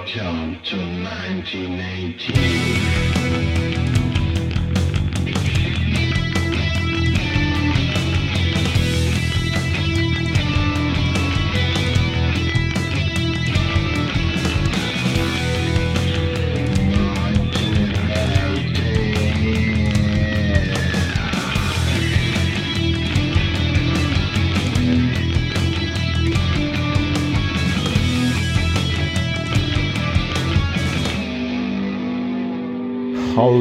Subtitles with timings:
[0.00, 3.49] Welcome to 1918.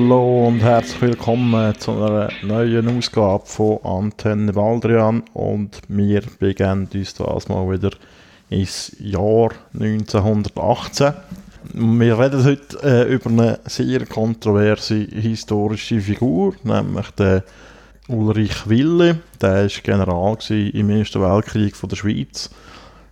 [0.10, 7.14] Hallo und herzlich willkommen zu einer neuen Ausgabe von Antenne Baldrian und wir begeben uns
[7.14, 7.92] das mal wieder
[8.50, 11.14] ins Jahr 1918.
[11.76, 17.44] Wir reden heute äh, über eine sehr kontroverse historische Figur, nämlich den
[18.08, 19.20] Ulrich Wille.
[19.40, 22.50] Der war General im Ersten Weltkrieg von der Schweiz.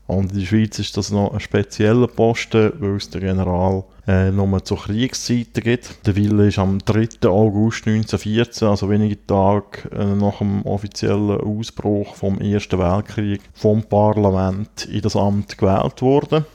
[0.08, 4.32] Und in der Schweiz ist das noch ein spezieller Posten, weil es den General äh,
[4.32, 6.08] nur zur Kriegszeiten gibt.
[6.08, 7.28] Der Wille ist am 3.
[7.28, 14.86] August 1914, also wenige Tage äh, nach dem offiziellen Ausbruch vom Ersten Weltkrieg, vom Parlament
[14.86, 16.46] in das Amt gewählt worden.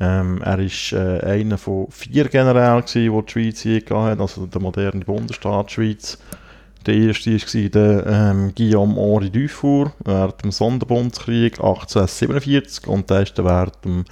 [0.00, 4.46] Ähm, er war äh, einer von vier Generälen, die die Schweiz je gehabt hat, also
[4.46, 6.18] der moderne Bundesstaat Schweiz.
[6.86, 13.38] Der erste war der ähm, Guillaume Henri Dufour während dem Sonderbundskrieg 1847 und der ist
[13.38, 14.04] während dem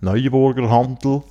[0.00, 1.22] Neuenburger Handel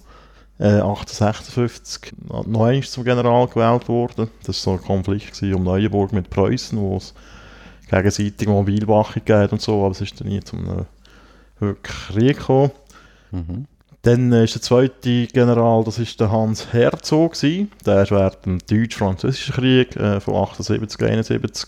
[0.59, 4.29] äh, 1856 noch einmal zum General gewählt worden.
[4.43, 7.13] Das war so ein Konflikt um Neuenburg mit Preußen, wo es
[7.89, 10.85] gegenseitig Mobilwachung geht und so, aber es ist dann nie zum
[11.61, 12.71] äh, Krieg gekommen.
[13.31, 13.65] Mhm.
[14.03, 17.71] Dann äh, ist der zweite General, das ist der Hans Herzog gewesen.
[17.85, 21.67] Der ist während dem Deutsch-Französischen Krieg äh, von 78, 71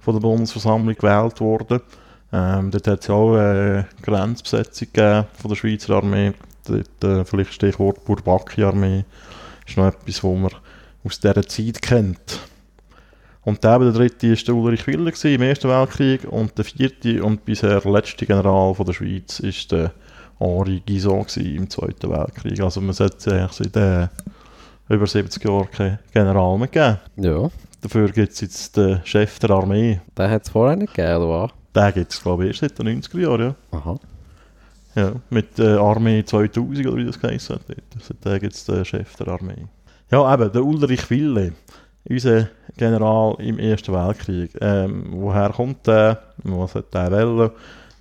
[0.00, 1.80] von der Bundesversammlung gewählt worden.
[2.32, 6.32] Ähm, dort hat es auch eine Grenzbesetzung gegeben von der Schweizer Armee.
[6.66, 9.04] Dort, äh, vielleicht Stichwort Bourbaki-Armee
[9.66, 10.50] ist noch etwas, was man
[11.04, 12.40] aus dieser Zeit kennt.
[13.44, 17.44] Und der, der dritte war der Ulrich Willer im Ersten Weltkrieg und der vierte und
[17.44, 19.92] bisher letzte General von der Schweiz ist der
[20.38, 22.60] Henri Guizot im Zweiten Weltkrieg.
[22.60, 24.08] Also man sollte eigentlich seit äh,
[24.88, 26.98] über 70 Jahren keinen General mehr geben.
[27.16, 27.50] Ja,
[27.80, 30.00] Dafür gibt es jetzt den Chef der Armee.
[30.16, 31.50] den hat es vorher nicht gegeben, oder was?
[31.74, 33.78] Den gibt es glaube ich erst seit den 90er Jahren, ja.
[33.78, 33.98] Aha.
[34.96, 37.62] ja mit der Armee 2000 oder wie das geheißen hat.
[38.00, 39.66] Seitdem gibt es den Chef der Armee.
[40.10, 41.52] Ja eben, der Ulrich Wille,
[42.08, 44.50] unser General im Ersten Weltkrieg.
[44.60, 46.20] Ähm, woher kommt der?
[46.42, 47.50] Was hat der wollen?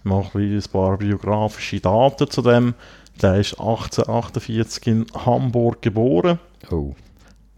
[0.08, 2.76] Ich mache ein paar biografische Daten zu dem.
[3.22, 6.40] Der ist 1848 in Hamburg geboren.
[6.72, 6.96] Oh.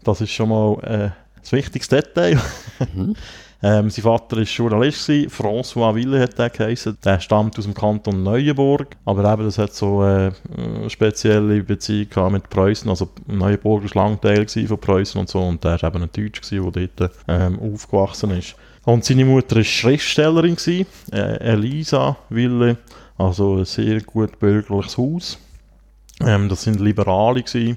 [0.02, 2.40] Das ist schon mal äh, ein wichtiges Detail.
[3.62, 5.30] ähm, sein Vater war Journalist, gewesen.
[5.30, 6.98] François Wille hat der geheißen.
[7.04, 8.96] Der stammt aus dem Kanton Neuenburg.
[9.04, 12.90] Aber eben, das hat so äh, eine spezielle Beziehung mit Preußen.
[12.90, 15.40] Also Neuenburg war lange Teil von Preußen und so.
[15.40, 18.56] Und der war eben ein Deutsch, gewesen, der dort ähm, aufgewachsen ist.
[18.84, 22.78] Und seine Mutter war Schriftstellerin, gewesen, äh, Elisa Wille.
[23.18, 25.38] Also ein sehr gut bürgerliches Haus.
[26.20, 27.76] Ähm, das sind Liberale gewesen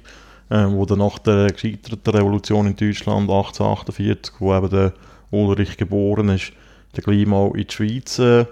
[0.53, 4.93] ähm, wo dann nach der gescheiterten Revolution in Deutschland 1848, wo eben der
[5.31, 6.51] Ulrich geboren ist,
[6.93, 8.45] dann gleich mal in die Schweiz äh,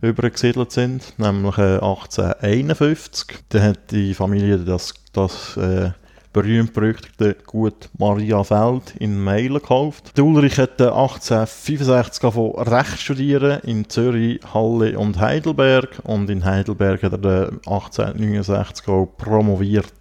[0.00, 3.38] übergesiedelt sind, nämlich äh, 1851.
[3.48, 5.90] Dann hat die Familie das, das äh,
[6.32, 10.16] berühmt-berüchtigte Gut Maria Feld in Meilen gekauft.
[10.16, 16.44] Der Ulrich hat äh, 1865 angefangen Recht studieren in Zürich, Halle und Heidelberg und in
[16.44, 19.92] Heidelberg hat er äh, 1869 auch promoviert.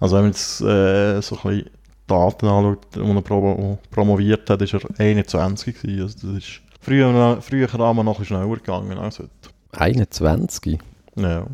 [0.00, 1.70] Also wenn man jetzt äh, so ein bisschen
[2.06, 6.02] Daten anschaut, die er pro promoviert hat, ist er 21 gewesen.
[6.02, 9.30] Also das ist früher, früher haben wir noch schneller gegangen als heute.
[9.72, 10.78] 21.
[11.16, 11.46] Ja.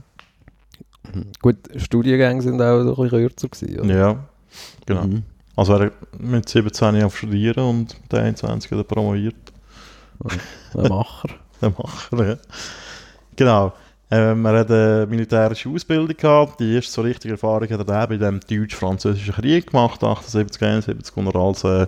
[1.41, 3.95] Gut, Studiengänge sind auch so ein bisschen kürzer gewesen, oder?
[3.99, 4.25] ja
[4.87, 5.05] genau.
[5.05, 5.23] Mhm.
[5.57, 9.35] Also er mit 17 auf Studieren und mit 21 hat er promoviert.
[10.75, 11.29] Ein Macher.
[11.63, 12.37] Der Macher, ja.
[13.35, 13.73] Genau.
[14.11, 16.61] Ähm, er hat eine militärische Ausbildung gehabt.
[16.61, 21.17] Die erste so richtige Erfahrung hat er dann bei dem deutsch-französischen Krieg gemacht, 78, 71,
[21.17, 21.87] wo er als äh,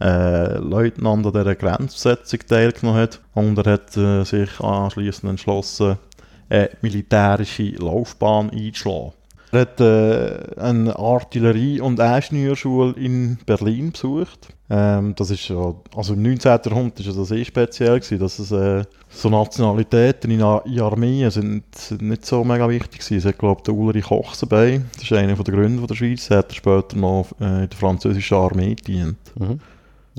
[0.00, 3.20] äh, Leutnant an dieser Grenzbesetzung teilgenommen hat.
[3.34, 5.98] Und er hat äh, sich anschließend entschlossen,
[6.48, 9.12] eine militärische Laufbahn einzuschlagen.
[9.50, 14.48] Er hat äh, eine Artillerie- und Ingenieurschule in Berlin besucht.
[14.68, 16.50] Ähm, das ist ja, also im 19.
[16.66, 21.30] Jahrhundert ist das eh speziell gewesen, dass es äh, so Nationalitäten in, A- in Armeen
[21.30, 21.64] sind,
[22.02, 23.16] nicht so mega wichtig gewesen.
[23.16, 26.38] Es hat, glaube der Ulrich Ochsenbein, das ist einer der Gründer von der Schweiz, der
[26.38, 29.16] hat später noch äh, in der französischen Armee gedient.
[29.38, 29.60] Mhm.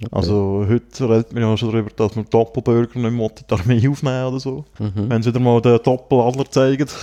[0.01, 0.07] Okay.
[0.11, 3.87] Also heute redet man ja schon darüber, dass man Doppelbürger nicht mehr in die Armee
[3.87, 4.65] aufnehmen oder so.
[4.79, 5.09] Mhm.
[5.09, 6.87] Wenn sie wieder mal den Doppeladler zeigen.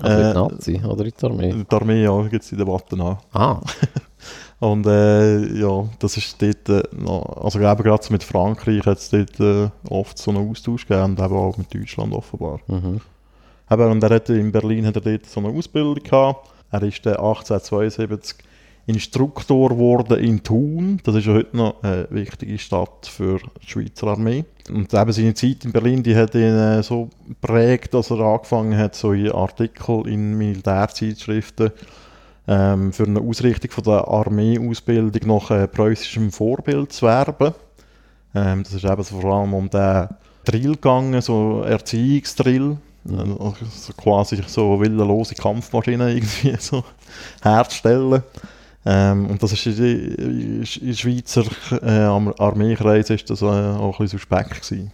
[0.00, 1.50] Also in Äh, die Nazi oder in die Armee?
[1.50, 3.16] In der Armee ja, gibt es die Debatten an.
[3.32, 3.60] Ah,
[4.60, 8.98] Und äh, ja, das ist dort, äh, noch, also eben gerade so mit Frankreich hat
[8.98, 12.60] es dort äh, oft so einen Austausch gegeben und eben auch mit Deutschland offenbar.
[12.66, 13.00] mhm.
[13.70, 16.50] Eben, und er hat in Berlin hat er dort so eine Ausbildung gehabt.
[16.70, 18.36] Er ist dann 1872
[18.88, 20.98] Instruktor geworden in Thun.
[21.04, 24.46] Das ist ja heute noch eine wichtige Stadt für die Schweizer Armee.
[24.70, 27.10] Und eben seine Zeit in Berlin, die hat ihn äh, so
[27.42, 31.70] prägt, dass er angefangen hat, so Artikel in Militärzeitschriften
[32.46, 37.52] ähm, für eine Ausrichtung von der Armeeausbildung nach äh, preußischem Vorbild zu werben.
[38.34, 40.08] Ähm, das ist eben so vor allem um den
[40.44, 42.78] Drill gegangen, so Erziehungsdrill.
[43.10, 46.84] Also so quasi so willenlose Kampfmaschinen irgendwie so
[47.42, 48.22] herzustellen.
[48.86, 51.44] Ähm, und das ist in, in Schweizer
[51.82, 52.04] äh,
[52.38, 54.92] Armeekreisen ist das äh, auch ein bisschen suspekt gewesen.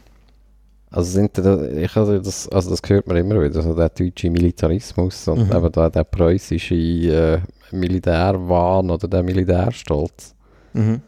[0.90, 4.30] Also sind da, ich habe das, also das hört man immer wieder, also der deutsche
[4.30, 5.56] Militarismus und Mhm.
[5.56, 7.38] eben da der preußische äh,
[7.72, 10.34] Militärwahn oder der Militärstolz.
[10.72, 11.00] Mhm.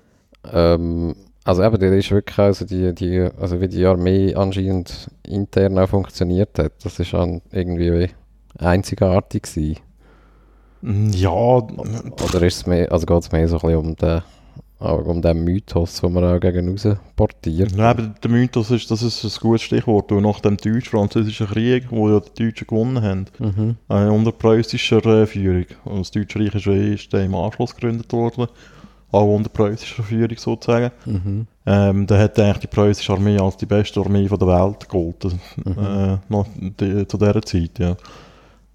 [0.53, 1.15] Ähm,
[1.45, 5.89] also eben, der ist wirklich, also die, die, also wie die Armee anscheinend intern auch
[5.89, 8.11] funktioniert hat, das ist an irgendwie wie
[8.59, 9.77] einzigartig gewesen.
[10.83, 14.23] Ja, Oder ist es mehr, also geht es mehr so ein bisschen um den,
[14.79, 16.87] um den Mythos, den man auch gegen raus
[17.17, 17.73] portiert.
[17.77, 20.13] Ja, aber der Mythos ist, das ist ein gutes Stichwort.
[20.13, 23.77] Und nach dem deutsch-französischen Krieg, wo ja die Deutschen gewonnen haben, Mhm.
[23.89, 25.65] äh, unter preußischer äh, Führung.
[25.85, 28.47] Und das Deutsche Reich ist, äh, ist dann im Anschluss gegründet worden,
[29.13, 30.91] auch unter preußischer Führung sozusagen.
[31.07, 31.47] Mhm.
[31.65, 35.41] Ähm, da hat eigentlich die preußische Armee als die beste Armee von der Welt gegolten,
[35.65, 35.79] Mhm.
[35.79, 37.97] äh, noch die, zu dieser Zeit, ja.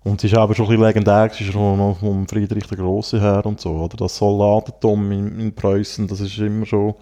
[0.03, 2.77] Und sie ist aber schon ein bisschen legendär, sie ist schon noch vom Friedrich der
[2.77, 3.97] Große her und so, oder?
[3.97, 6.95] Das Soldatentum in, in Preußen, das ist immer schon,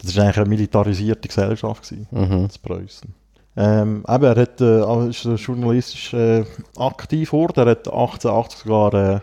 [0.00, 2.48] das ist eigentlich eine militarisierte Gesellschaft gewesen, Mhm.
[2.48, 3.14] das Preußen.
[3.56, 6.44] Ähm, eben, er hat, äh, er ist journalistisch äh,
[6.76, 9.20] aktiv geworden, er hat 1880 sogar äh,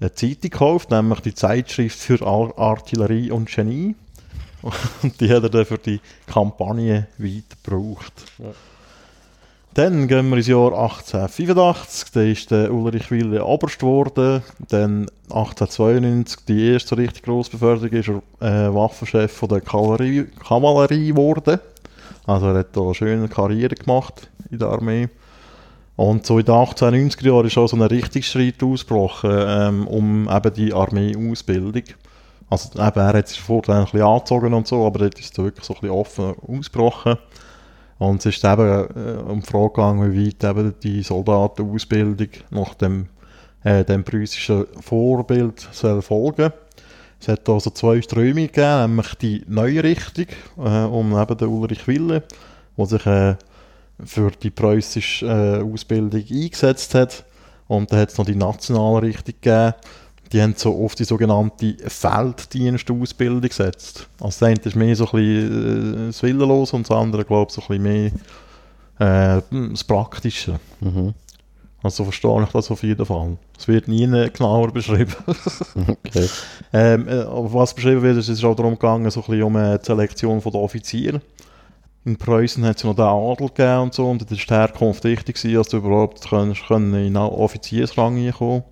[0.00, 3.96] eine Zeitung gekauft, nämlich die Zeitschrift für Ar Artillerie und Genie.
[5.02, 8.14] Und die hat er dann für die Kampagne weit gebraucht.
[8.38, 8.46] Ja.
[9.74, 14.40] Dann gehen wir ins Jahr 1885, da ist der Ulrich Wille Oberst geworden.
[14.68, 20.28] Dann 1892, die erste richtig grosse Beförderung, ist er äh, Waffenchef von der Kavallerie,
[21.08, 21.58] geworden.
[22.24, 25.08] Also er hat da eine schöne Karriere gemacht in der Armee.
[25.96, 30.54] Und so in den 1890er Jahren ist auch so ein Richtungsstreit ausgebrochen ähm, um eben
[30.54, 31.82] die Armeeausbildung.
[32.48, 35.38] Also eben, er hat sich vorher ein bisschen angezogen und so, aber dort ist es
[35.44, 37.16] wirklich so ein bisschen offen ausgebrochen.
[37.98, 42.74] Und es ist eben äh, um die Frage gegangen, wie weit eben die Soldatenausbildung nach
[42.74, 43.06] dem,
[43.62, 46.52] äh, dem preußischen Vorbild soll folgen
[47.20, 50.26] Es hat also zwei Strömungen gegeben, nämlich die neue Richtung
[50.58, 52.24] äh, um eben den Ulrich Wille,
[52.76, 53.36] der sich äh,
[54.04, 57.24] für die preußische äh, Ausbildung eingesetzt hat.
[57.68, 59.74] Und dann hat es noch die nationale Richtung gegeben.
[60.34, 64.08] Die haben so auf die sogenannte Felddienstausbildung gesetzt.
[64.18, 67.50] Also das eine ist mehr so ein bisschen äh, das Willenlose und das andere, glaube
[67.50, 68.12] ich, so ein bisschen
[68.98, 70.58] mehr äh, das Praktische.
[70.80, 71.14] Mhm.
[71.84, 73.36] Also so verstehe ich das auf jeden Fall.
[73.56, 75.14] Es wird nie genauer beschrieben.
[75.76, 76.28] Okay.
[76.72, 79.42] Ähm, äh, aber was beschrieben wird, ist, es ist auch darum gegangen, so ein bisschen
[79.44, 81.20] um äh, die Selektion der Offiziere.
[82.04, 85.04] In Preußen hat es noch den Adel gegeben und so, und das war die Herkunft
[85.04, 88.64] wichtig, dass du überhaupt kannst, können in einen Offiziersrang reinkommen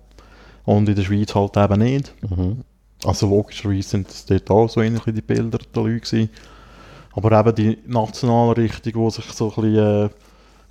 [0.65, 2.13] Und in der Schweiz halt eben nicht.
[2.29, 2.63] Mhm.
[3.03, 6.29] Also logischerweise sind es dort auch so ähnlich die Bilder der Leute gewesen.
[7.11, 10.09] Aber eben die nationale Richtung, die sich so ein bisschen äh,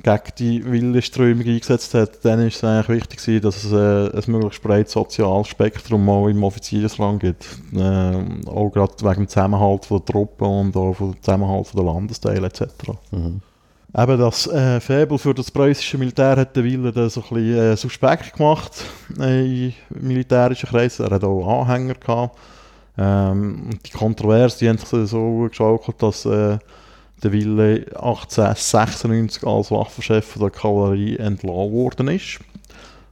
[0.02, 4.32] gegen die Willenströmung eingesetzt hat, dann ist es eigentlich wichtig gewesen, dass es äh, ein
[4.32, 7.46] möglichst breites soziales Spektrum auch im Offiziersrang gibt.
[7.72, 11.94] Äh, auch gerade wegen dem Zusammenhalt von der Truppen und auch vom Zusammenhalt von der
[11.94, 12.64] Landesteile etc.
[13.12, 13.42] Mhm.
[13.96, 17.58] Eben das äh, Faible für das preußische Militär hat der Wille dann so ein bisschen
[17.58, 18.84] äh, suspekt gemacht
[19.20, 21.04] äh, in militärischen Kreisen.
[21.04, 22.38] Er hat auch Anhänger gehabt.
[22.96, 26.58] Ähm, die Kontroverse die haben sich so geschaukelt, dass äh,
[27.22, 32.40] der Wille 1896 als Waffenchef der Kavallerie entlassen worden ist.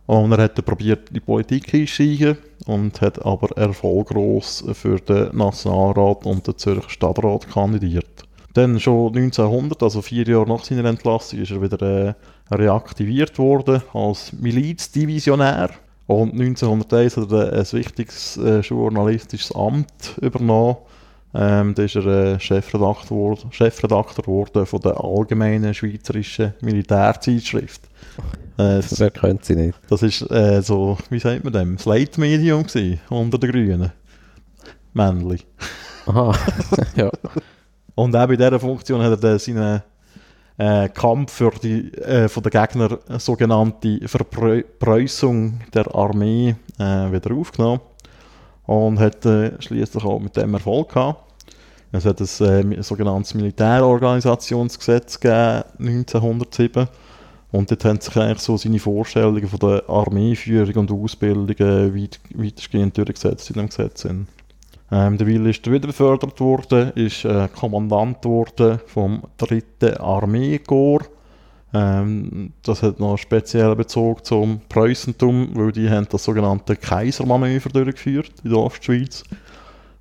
[0.06, 6.24] Und er hat probiert, in die Politik einzusteigen und hat aber erfolglos für den Nationalrat
[6.24, 8.24] und den Zürcher Stadtrat kandidiert.
[8.54, 12.14] Dann schon 1900, also vier Jahre nach seiner Entlassung, ist er wieder äh,
[12.54, 15.70] reaktiviert worden als Milizdivisionär.
[16.06, 20.76] Und 1901 hat er ein wichtiges äh, journalistisches Amt übernommen.
[21.32, 27.82] Ähm, da ist er äh, Chefredakteur, wor- Chefredakteur geworden von der Allgemeinen Schweizerischen Militärzeitschrift.
[28.58, 29.78] Äh, das, Wer kennt sie nicht?
[29.88, 32.64] das ist äh, so, wie sagt man dem, das Leitmedium
[33.10, 33.92] unter den Grünen.
[34.92, 35.46] Männlich.
[36.06, 36.32] Aha,
[36.96, 37.10] ja.
[37.94, 39.82] Und auch bei dieser Funktion hat er dann seinen
[40.58, 47.34] äh, Kampf für die, äh, von den Gegnern äh, sogenannte Verpreußung der Armee äh, wieder
[47.34, 47.80] aufgenommen
[48.66, 51.24] und hat äh, schließlich auch mit dem Erfolg gehabt.
[51.92, 56.86] Es hat ein äh, sogenanntes Militärorganisationsgesetz gegeben, 1907.
[57.52, 62.20] Und dort haben sich eigentlich so seine Vorstellungen von der Armeeführung und Ausbildung äh, weit,
[62.32, 64.06] weitestgehend durchgesetzt in dem Gesetz.
[64.92, 70.00] Ähm, der Will ist wieder befördert worden, ist äh, Kommandant geworden vom 3.
[70.00, 71.08] Armeekorps.
[71.72, 77.68] Ähm, das hat noch einen speziellen Bezug zum Preußentum, weil die haben das sogenannte Kaisermanöver
[77.68, 79.22] durchgeführt in der Ostschweiz,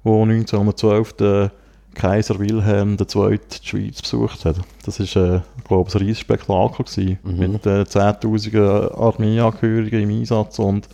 [0.04, 1.52] wo 1912 der
[1.94, 3.40] Kaiser Wilhelm II.
[3.40, 4.56] die Schweiz besucht hat.
[4.86, 7.52] Das war, äh, glaube ich, ein riesiges Spektakel gewesen, mhm.
[7.52, 10.88] mit äh, 10'000 Armeeangehörigen im Einsatz und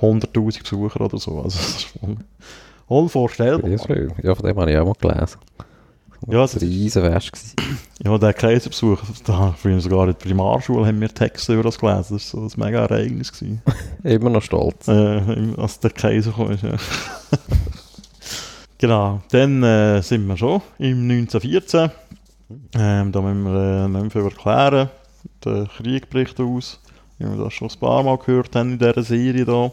[0.00, 1.40] 100'000 Besucher oder so.
[1.40, 1.58] Also
[2.92, 3.70] unvorstellbar.
[3.70, 5.38] Ja, von dem habe ich auch mal gelesen.
[6.28, 7.32] Ja, das war ein Riesenwäsch.
[8.04, 12.16] Ja, der Kaiserbesuch, da früher sogar in der Primarschule haben wir Texte über das gelesen.
[12.16, 13.32] Das war so ein mega Ereignis.
[14.04, 14.86] Immer noch stolz.
[14.86, 15.20] Äh,
[15.56, 16.52] als der Kaiser kam.
[16.52, 16.76] Ja.
[18.82, 21.88] Genau, dann äh, sind wir schon im 1914.
[22.74, 24.90] Ähm, da müssen wir äh, nicht mehr viel erklären.
[25.44, 26.80] Der Krieg bricht aus,
[27.18, 29.72] wie wir das schon ein paar Mal gehört haben in dieser Serie hier.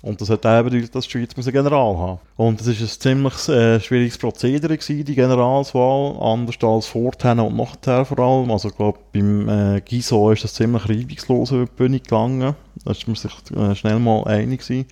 [0.00, 2.86] Und das hat auch bedeutet, dass die Schweiz einen General haben Und das war ein
[2.86, 8.50] ziemlich äh, schwieriges Prozedere, gewesen, die Generalswahl, anders als vorher und nachher vor allem.
[8.52, 12.54] Also ich glaube, beim äh, Giso ist das ziemlich reibungslos über die Bühne gegangen.
[12.84, 14.86] Da ist man sich äh, schnell mal einig gewesen.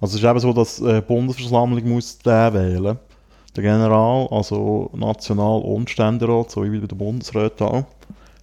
[0.00, 2.98] Also es ist eben so, dass die äh, Bundesversammlung muss den wählen.
[3.56, 7.84] Der General, also National- und Ständerat, so wie bei der Bundesrat auch.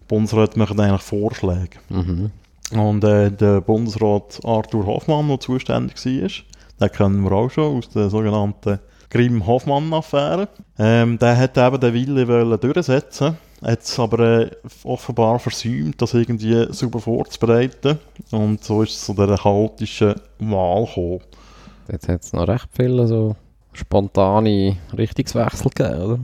[0.01, 1.77] Die Bundesrat machen eigentlich Vorschläge.
[1.89, 2.31] Mhm.
[2.75, 6.29] Und äh, der Bundesrat Arthur Hoffmann, der zuständig war,
[6.81, 10.47] den kennen wir auch schon aus der sogenannten Grimm-Hoffmann-Affäre.
[10.79, 14.51] Ähm, der hat eben den Wille wollen durchsetzen hat es aber äh,
[14.83, 17.99] offenbar versäumt, das irgendwie super vorzubereiten.
[18.31, 21.21] Und so ist es zu dieser chaotischen Wahl gekommen.
[21.89, 23.35] Jetzt hat es noch recht viele so
[23.73, 26.19] spontane Richtungswechsel gegeben, oder?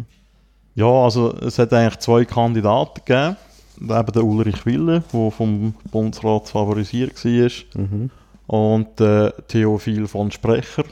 [0.75, 3.37] Ja, also es hat eigentlich zwei Kandidaten gegeben.
[3.81, 7.81] Eben der Ulrich Wille, der vom Bundesrat favorisiert war.
[7.81, 8.09] Mhm.
[8.47, 10.83] Und äh, Theophil von Sprecher.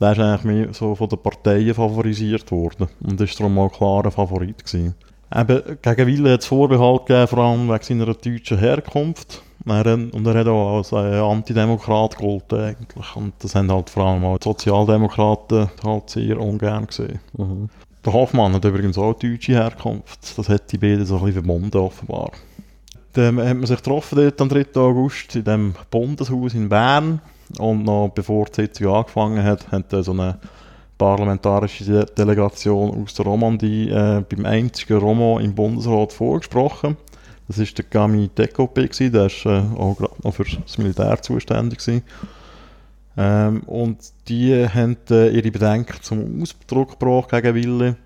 [0.00, 2.88] Der ist eigentlich mehr so von den Parteien favorisiert worden.
[3.00, 4.94] Und ist darum mal klarer Favorit gewesen.
[5.34, 9.42] Eben, gegen Wille hat es Vorbehalt gegeben, vor allem wegen seiner deutschen Herkunft.
[9.64, 13.16] Und er hat auch als äh, Antidemokrat gegolten eigentlich.
[13.16, 17.20] Und das haben halt vor allem auch die Sozialdemokraten halt sehr ungern gesehen.
[17.36, 17.68] Mhm.
[18.04, 20.36] Der Hoffmann hat übrigens auch deutsche Herkunft.
[20.36, 22.32] Das hat die beiden so ein bisschen verbunden offenbar.
[23.12, 24.66] Dann hat man sich getroffen dort am 3.
[24.74, 27.20] August in dem Bundeshaus in Bern.
[27.58, 30.38] Und noch bevor die Sitzung angefangen hat, hat so eine
[30.98, 36.96] parlamentarische Delegation aus der Romandie äh, beim einzigen Romo im Bundesrat vorgesprochen.
[37.48, 41.80] Das war der Gami Dekopé, der ist äh, auch gerade noch für das Militär zuständig
[41.80, 42.02] gewesen.
[43.16, 47.96] Ähm, und die haben äh, ihre Bedenken zum Ausdruck gebracht gegen Wille.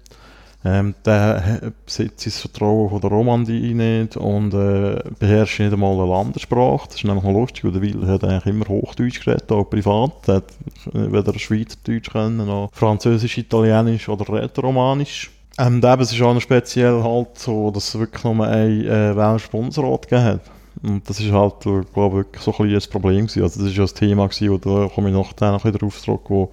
[0.64, 6.10] Ähm, der besitzt das Vertrauen von der Romandie nicht und äh, beherrscht nicht einmal eine
[6.10, 6.88] Landessprache.
[6.88, 10.26] Das ist nämlich noch lustig, weil der Wille hat eigentlich immer Hochdeutsch geredet, auch privat.
[10.26, 10.52] Er hat
[10.92, 15.30] weder Schweizerdeutsch können, noch Französisch, Italienisch oder Rätoromanisch.
[15.58, 19.16] Ähm, eben, es ist auch noch speziell halt so, dass es wirklich nur einen äh,
[19.16, 20.40] welschen Bundesrat gegeben hat.
[20.82, 23.42] Und das ist halt, äh, glaube wirklich so ein, ein Problem gewesen.
[23.42, 26.00] Also das ist ja das Thema gewesen, und da komme ich nachher noch wieder drauf
[26.00, 26.50] zurück, wo,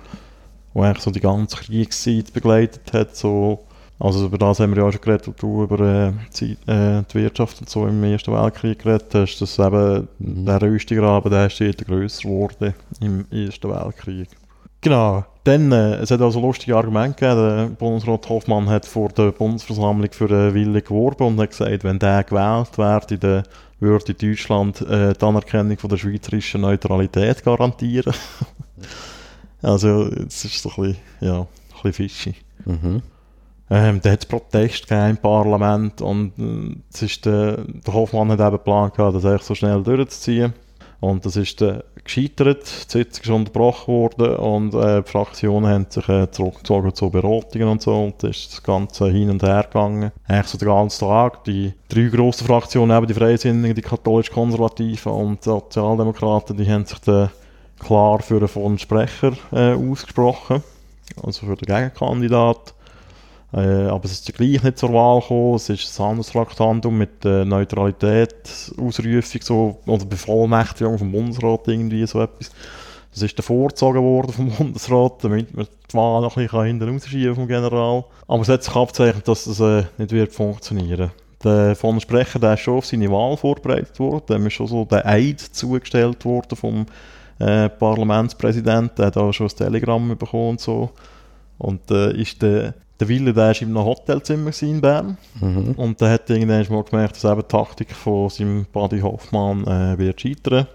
[0.74, 3.60] wo eigentlich so die ganze Kriegszeit begleitet hat, so
[4.00, 7.04] also über das haben wir ja auch schon geredet, wo du über äh, die, äh,
[7.10, 10.46] die, Wirtschaft und so im Ersten Weltkrieg geredet hast, dass eben mhm.
[10.46, 14.28] der Rüstigraben, der ist grösser geworden im Ersten Weltkrieg.
[14.84, 15.24] Genau.
[15.46, 17.42] Dann, äh, es hat also lustige Argumente gegeben.
[17.42, 22.00] Der Bundesrat Hoffmann hat vor der Bundesversammlung für den Wille geworben und hat gesagt, wenn
[22.00, 23.44] der gewählt werde, dann
[23.80, 28.14] würde Deutschland äh, die Anerkennung von der schweizerischen Neutralität garantieren.
[29.62, 31.48] also, es ist so ein bisschen, ja, ein
[31.84, 32.36] bisschen fishy.
[32.66, 33.02] Mhm.
[33.70, 38.40] Ähm, da hat es Protest im Parlament und äh, es ist, äh, der Hoffmann hat
[38.40, 40.54] eben geplant, das eigentlich so schnell durchzuziehen.
[41.00, 45.86] Und das ist äh, gescheitert, die Sitzung ist unterbrochen worden und äh, die Fraktionen haben
[45.90, 50.12] sich äh, zurückgezogen zu Beratungen und so und ist das Ganze hin und her gegangen.
[50.28, 51.44] Eigentlich so den ganzen Tag.
[51.46, 57.00] Die drei grossen Fraktionen, eben die Freisinnigen, die katholisch-konservativen und die Sozialdemokraten, die haben sich
[57.00, 57.30] dann
[57.80, 60.64] klar für einen Sprecher äh, ausgesprochen,
[61.24, 62.74] also für den Gegenkandidat.
[63.54, 65.56] Äh, aber es ist gleich nicht zur Wahl gekommen.
[65.56, 72.22] Es ist ein anderes Traktandum mit äh, Neutralität-Ausrufung so, oder Bevollmächtigung vom Bundesrat, irgendwie so
[72.22, 72.52] etwas.
[73.14, 76.90] Das ist dann vorgezogen worden vom Bundesrat, damit man die Wahl noch ein bisschen hinten
[76.90, 78.06] rausschieben vom General.
[78.28, 81.12] Aber es hat sich abzeichnet, dass das äh, nicht wird funktionieren
[81.44, 84.26] der von Sprecher, der ist schon auf seine Wahl vorbereitet worden.
[84.30, 86.86] Dem ist schon so der Eid zugestellt worden vom
[87.40, 88.96] äh, Parlamentspräsidenten.
[88.98, 90.92] Der hat auch schon ein Telegramm bekommen und so.
[91.58, 95.18] Und äh, ist der, der Wille, der ist in einem Hotelzimmer in Bern.
[95.40, 95.74] Mhm.
[95.78, 99.98] Und da hat irgendwann mal gemerkt, dass eben die Taktik von seinem Buddy Hoffmann äh,
[99.98, 100.68] wird scheitern.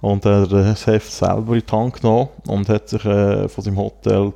[0.00, 3.64] Und er hat das Heft selber in die Hand genommen und hat sich äh, von
[3.64, 4.32] seinem Hotel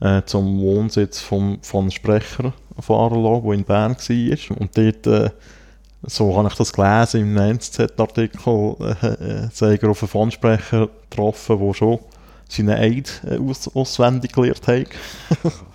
[0.00, 4.56] äh, zum Wohnsitz vom, von Sprecher fahren lassen, der in Bern war.
[4.58, 5.30] Und dort, äh,
[6.02, 11.58] so habe ich das gelesen im NZZ-Artikel, äh, äh, sei er auf einen Fondsprecher getroffen,
[11.58, 11.98] der schon
[12.48, 14.86] seinen Eid äh, aus, auswendig gelernt hat.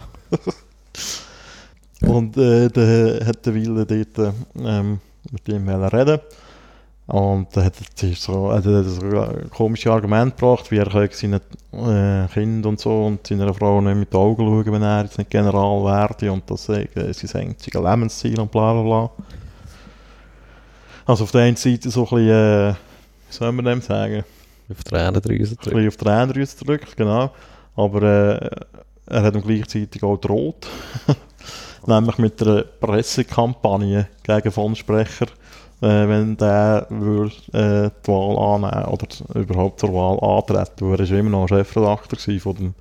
[2.02, 5.00] Und äh, dann hat der Wille dort ähm,
[5.32, 6.20] mit ihm reden
[7.08, 11.40] und dann hat er sich so, er so ein komisches Argument gebracht, wie er seinen
[11.72, 15.18] äh, Kind und so und seiner Frau nicht mit den Augen schauen, wenn er jetzt
[15.18, 19.10] nicht General werde und das sei äh, sein einziges Lebensziel und bla bla bla.
[21.06, 24.26] Also auf der einen Seite so ein bisschen, äh, wie soll man dem sagen,
[24.70, 25.38] Auf ein drücken.
[25.46, 27.32] bisschen auf die Tränendrüse gedrückt, genau.
[27.78, 28.50] Aber äh,
[29.08, 30.68] er hat ihm gleichzeitig auch gedroht.
[31.86, 35.28] Nämlich mit einer Pressekampagne gegen Fondsprecher,
[35.82, 40.92] äh, wenn der würde, äh, die Wahl annehmen oder überhaupt zur Wahl antreten.
[40.92, 42.74] Weil er war immer noch Chefredakteur von dem,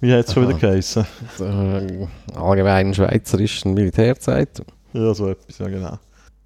[0.00, 1.06] wie hat es schon wieder geheißen?
[1.40, 2.06] Äh,
[2.36, 4.66] allgemein schweizerischen Militärzeitung.
[4.92, 5.98] Ja, so etwas, ja genau.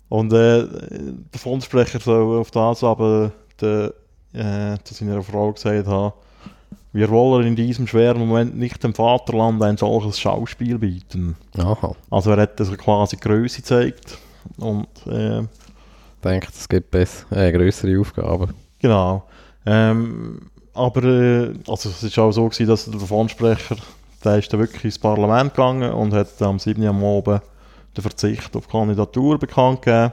[0.09, 3.93] Und äh, der Fondsprecher soll auf das aber der,
[4.33, 6.13] äh, zu seiner Frau gesagt haben,
[6.97, 11.37] wir wollen in diesem schweren Moment nicht dem Vaterland ein solches Schauspiel bieten.
[11.59, 11.95] Aha.
[12.11, 14.17] Also er hat also quasi Größe gezeigt
[14.57, 15.43] und äh,
[16.25, 18.55] denke, es gibt besser, äh, größere Aufgaben.
[18.79, 19.25] genau.
[19.67, 20.41] Ähm,
[20.73, 23.77] aber äh, also es war auch so, gewesen, dass der Fondsprecher,
[24.25, 26.83] der ist dann wirklich ins Parlament gegangen und hat am 7.
[26.83, 27.43] Uhr am Abend
[27.95, 30.13] den Verzicht auf Kandidatur bekannt gegeben.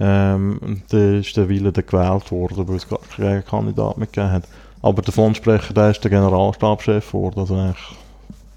[0.00, 4.06] Ähm, und dann ist der Wille dann gewählt worden, weil es gar keinen Kandidat mehr
[4.06, 4.44] gegeben hat.
[4.82, 7.96] Aber der Fondsprecher, der ist der Generalstabschef geworden, also eigentlich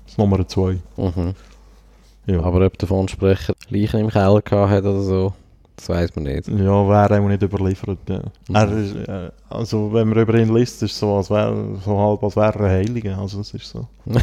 [0.08, 0.80] das Nummer 2.
[0.98, 1.34] Mhm.
[2.26, 2.42] Ja.
[2.42, 5.34] Aber ob der Fondsprecher Leichen im Keller gehabt hat oder so,
[5.76, 6.48] das weiß man nicht.
[6.48, 8.00] Ja, wäre auch nicht überliefert.
[8.10, 8.22] Ja.
[8.50, 8.56] Mhm.
[8.56, 12.00] Er ist, äh, also wenn man über ihn liest, ist es so, als wär, so
[12.00, 13.18] halb, als wäre er ein Heiliger.
[13.20, 13.88] Also es ist so.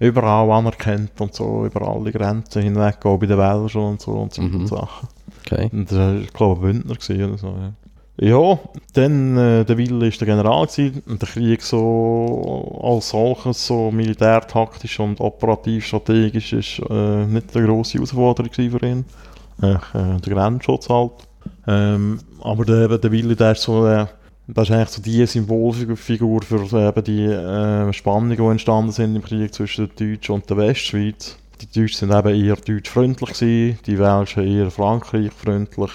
[0.00, 4.34] überall anerkannt und so, über alle Grenzen hinweg, auch bei den Welschen und so und
[4.34, 4.66] so Mhm.
[4.66, 5.08] Sachen.
[5.46, 5.70] Okay.
[5.72, 7.72] Und das war, glaube ich, ein Bündner gewesen oder so, ja.
[8.18, 8.58] Ja,
[8.92, 10.68] dann äh, der Wille ist der General
[11.06, 17.66] und der Krieg so als solches, so militärtaktisch und operativ strategisch, ist äh, nicht eine
[17.66, 19.04] grosse Herausforderung für ihn.
[19.62, 21.12] Äh, der Grenzschutz halt.
[21.66, 24.06] Ähm, aber der, der Wille, der ist so, äh,
[24.46, 29.16] das ist eigentlich so die Symbolfigur für äh, eben die äh, Spannungen, die entstanden sind
[29.16, 31.38] im Krieg zwischen der Deutschen und der Westschweiz.
[31.60, 35.90] Die Deutschen sind eben eher deutschfreundlich gewesen, die Welschen eher frankreichfreundlich.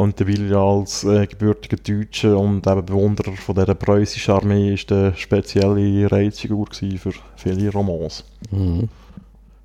[0.00, 4.90] Und der Willi als äh, gebürtiger Deutscher und eben Bewunderer von dieser preußischen Armee ist
[4.90, 8.24] eine spezielle Reizfigur gewesen für viele Romans.
[8.50, 8.88] Mhm.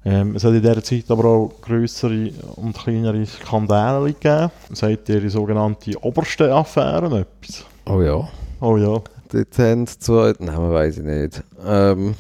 [0.04, 4.52] Ähm, es hat in dieser Zeit aber auch grössere und kleinere Skandale gegeben.
[4.74, 7.66] Seid ihr die sogenannte oberste Affären etwas?
[7.86, 8.28] Oh ja.
[8.60, 9.02] Oh ja.
[9.32, 11.44] Dort haben zwei, Namen weiß ich nicht.
[11.66, 12.14] Ähm,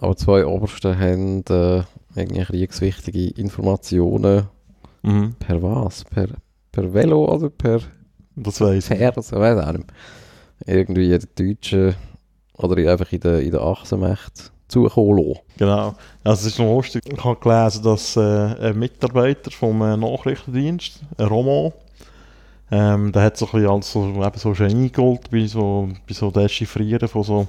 [0.00, 1.84] aber zwei Obersten haben äh,
[2.16, 4.48] irgendwie kriegswichtige Informationen
[5.02, 5.34] Mhm.
[5.38, 6.04] per was?
[6.04, 6.28] Per,
[6.72, 7.80] per Velo oder per
[8.36, 8.86] Das weiss.
[8.86, 9.16] Pferd?
[9.18, 9.86] Ich weiß auch nicht.
[10.66, 11.94] Irgendwie in den Deutschen
[12.54, 15.40] oder einfach in der, in der Achsenmächte zukommen lassen.
[15.58, 15.94] Genau.
[16.24, 17.02] Also es ist noch lustig.
[17.06, 21.72] Ich habe gelesen, dass äh, ein Mitarbeiter vom äh, Nachrichtendienst, ein Roman,
[22.70, 26.14] ähm, der hat so ein bisschen als so, eben so Genie geholt bei so, bei
[26.14, 27.48] so Dechiffrieren von so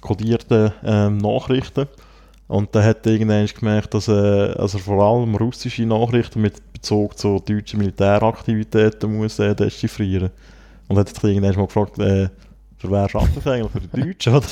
[0.00, 1.88] kodierten ähm, Nachrichten.
[2.50, 4.10] Und der hat irgendwann gemerkt, dass äh,
[4.58, 10.30] also vor allem russische Nachrichten mit Bezug zu deutschen Militäraktivitäten muss äh, dechiffrieren.
[10.88, 12.28] Und hat sich irgendwann mal gefragt, äh,
[12.80, 13.70] für wer arbeitet das eigentlich?
[13.72, 14.46] Für die Deutschen, oder?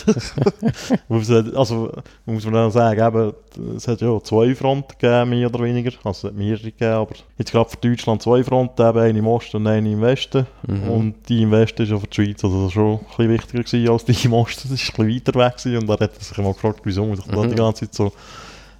[1.58, 1.90] Also
[2.26, 5.90] muss man dann sagen, eben, es hat ja zwei Fronten gegeben, mehr oder weniger.
[6.04, 9.26] Also es hat mehrere gegeben, aber jetzt gerade für Deutschland zwei Fronten, eben eine im
[9.26, 10.46] Osten und eine im Westen.
[10.66, 10.90] Mhm.
[10.90, 13.88] Und die im Westen ist ja für die Schweiz also schon ein bisschen wichtiger gewesen
[13.90, 14.68] als die im Osten.
[14.68, 15.78] Das ist ein bisschen weiter weg gewesen.
[15.78, 17.48] und da hat er sich mal gefragt, wieso muss ich da Mhm.
[17.50, 18.12] die ganze Zeit so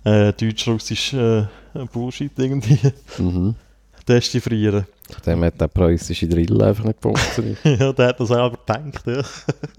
[0.05, 1.45] äh, deutsch-russisch äh,
[1.93, 2.79] Bullshit irgendwie
[3.19, 3.55] Mhm.
[4.09, 4.87] dechiffrieren.
[5.25, 7.59] Dem hat der preußische Drill einfach nicht funktioniert.
[7.65, 9.23] ja, der hat das selber gedacht, ja.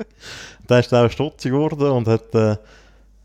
[0.70, 2.56] der ist dann auch stutzig geworden und hat, äh,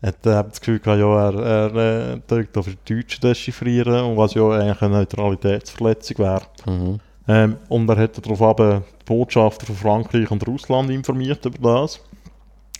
[0.01, 4.17] hat äh, das Gefühl gehabt, ja, er, er äh, drückt auf die Deutschen dechiffrieren, und
[4.17, 6.41] was ja eigentlich eine Neutralitätsverletzung wäre.
[6.65, 6.99] Mhm.
[7.27, 11.99] Ähm, und er hat daraufhin die Botschafter von Frankreich und Russland informiert über das.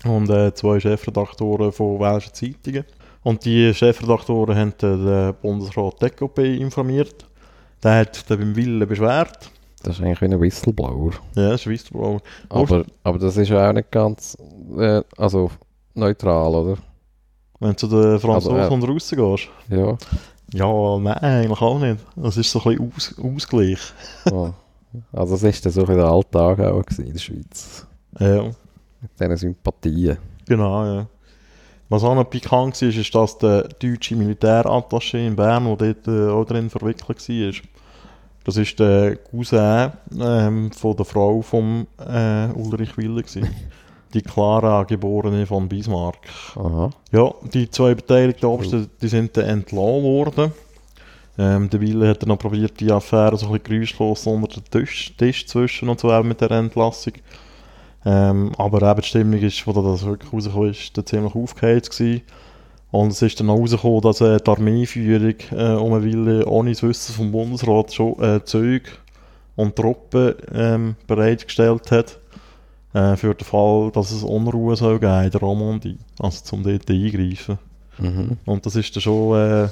[0.04, 2.86] Und äh, zwei Chefredaktoren von welschen Zeitungen.
[3.24, 7.26] Und die Chefredaktoren haben den Bundesrat DKP informiert.
[7.84, 9.52] Der hat dann beim Willen beschwert.
[9.84, 11.12] Das ist eigentlich wie ein Whistleblower.
[11.36, 12.22] Ja, das ist Whistleblower.
[12.50, 14.36] Aber, aber das ist ja auch nicht ganz
[14.78, 15.52] äh, also
[15.94, 16.78] neutral, oder?
[17.60, 19.48] Wenn du zu den Franzosen Also, äh, und Russen gehst.
[19.70, 19.98] Ja.
[20.54, 22.00] Ja, nein, eigentlich auch nicht.
[22.16, 23.80] Das ist so ein bisschen Aus Ausgleich.
[24.32, 24.54] ja.
[25.12, 27.86] Also das ist dann so ein der Alltag auch in der Schweiz.
[28.20, 30.18] Ja, Mit diesen Sympathien.
[30.46, 31.08] genau, ja.
[31.90, 36.32] Was auch noch pikant war, ist, dass der deutsche Militärattaché in Bern, der dort äh,
[36.32, 37.54] auch drin verwickelt war,
[38.44, 43.24] das ist der Cousin ähm, von der Frau von äh, Ulrich Wille.
[44.14, 46.20] die Clara, geborene von Bismarck.
[46.56, 46.90] Aha.
[47.12, 50.52] Ja, die zwei beteiligten Obersten, die sind dann entlassen worden.
[51.38, 54.72] Ähm, der Wille hat dann noch probiert, die Affäre so ein bisschen geräuschlos unter den
[54.72, 57.14] Tisch, Tisch zu wischen und so eben mit der Entlassung.
[58.06, 62.22] Ähm, aber eben die Stimmung ist, wo das wirklich rausgekommen ist, dann ziemlich aufgeheizt gewesen.
[62.92, 66.72] Und es ist dann auch rausgekommen, dass äh, die Armeeführung äh, um den Wille ohne
[66.72, 68.92] das Wissen vom Bundesrat schon äh, Züge
[69.56, 72.20] und Truppen ähm, bereitgestellt hat.
[72.94, 75.98] Äh, für den Fall, dass es Unruhe soll geben in der Romandie.
[76.20, 77.58] Also zum dort eingreifen.
[77.98, 78.38] Mhm.
[78.46, 79.72] Und das ist dann schon äh, eine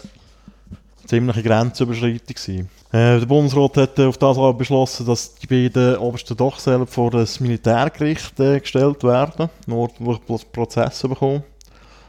[1.05, 2.69] ziemliche Grenzüberschreitung gewesen.
[2.91, 6.93] Äh, der Bundesrat hat äh, auf das auch beschlossen, dass die beiden Obersten doch selbst
[6.93, 11.43] vor das Militärgericht äh, gestellt werden, nur durch Prozesse bekommen.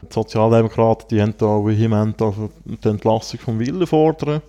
[0.03, 2.15] Die Sozialdemokraten die haben da vehement
[2.65, 4.41] die Entlassung vom Willen fordern.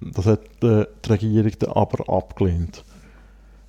[0.00, 2.84] Das hat äh, die Regierung aber abgelehnt.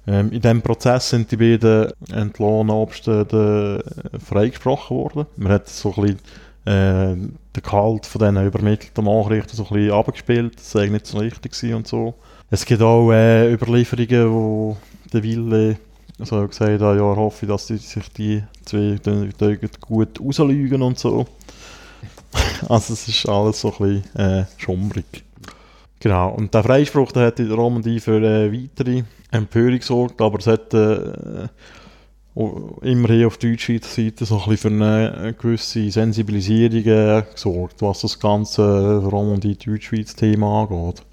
[0.07, 5.25] Ähm, in diesem Prozess sind die beiden entlohnen Obersten äh, freigesprochen worden.
[5.37, 6.17] Man hat so ein
[6.65, 11.17] bisschen den Gehalt von diesen übermittelten Nachrichten so ein bisschen abgespielt, das sei nicht so
[11.17, 12.13] richtig gewesen und so.
[12.49, 14.77] Es gibt auch äh, Überlieferungen, wo
[15.11, 15.77] der Wille
[16.21, 18.99] also gesagt hat, ja, er hoffe, dass die, sich die zwei
[19.79, 21.25] gut rauslügen und so.
[22.69, 25.23] also es ist alles so ein bisschen äh, schummrig.
[25.99, 30.39] Genau, und der Freispruch der hat in der Romandie für äh, weitere Empörung gesorgt, aber
[30.39, 31.47] es hat äh,
[32.33, 38.19] immerhin auf deutscher Seite so ein bisschen für eine, gewisse Sensibilisierung äh, gesorgt, was das
[38.19, 41.03] ganze äh, Romandie-Deutschschweiz-Thema angeht.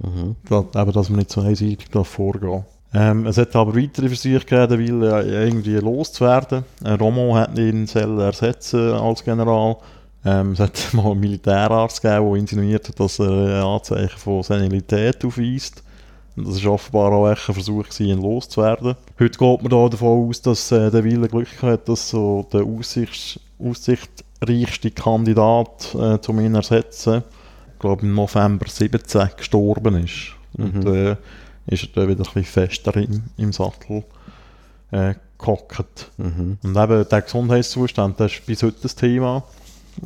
[0.00, 0.36] Mhm.
[0.48, 4.40] Da, eben, dass man nicht so einseitig da vorgehen ähm, Es hat aber weitere Versuche
[4.40, 6.64] gegeben, weil äh, irgendwie loszuwerden.
[6.84, 9.76] Äh, Romo hat ihn sollen ersetzen als General.
[10.24, 15.24] Ähm, es hat mal einen Militärarzt gegeben, der insinuiert hat, dass er Anzeichen von Senilität
[15.24, 15.82] aufweist.
[16.44, 18.94] Das war offenbar auch ein Versuch, gewesen, ihn loszuwerden.
[19.18, 22.62] Heute geht man da davon aus, dass äh, der Wille Glück hat, dass so der
[22.62, 27.22] aussichts aussichtsreichste Kandidat äh, zum ihn ersetzen,
[27.74, 30.34] ich glaube im November 17 gestorben ist.
[30.56, 30.94] Und Mhm.
[30.94, 31.16] äh,
[31.66, 34.04] ist er dann wieder ein bisschen fester im, im Sattel
[34.90, 36.10] äh, gehockt.
[36.16, 36.58] Mhm.
[36.62, 39.44] Und eben der Gesundheitszustand, das ist bis heute das Thema.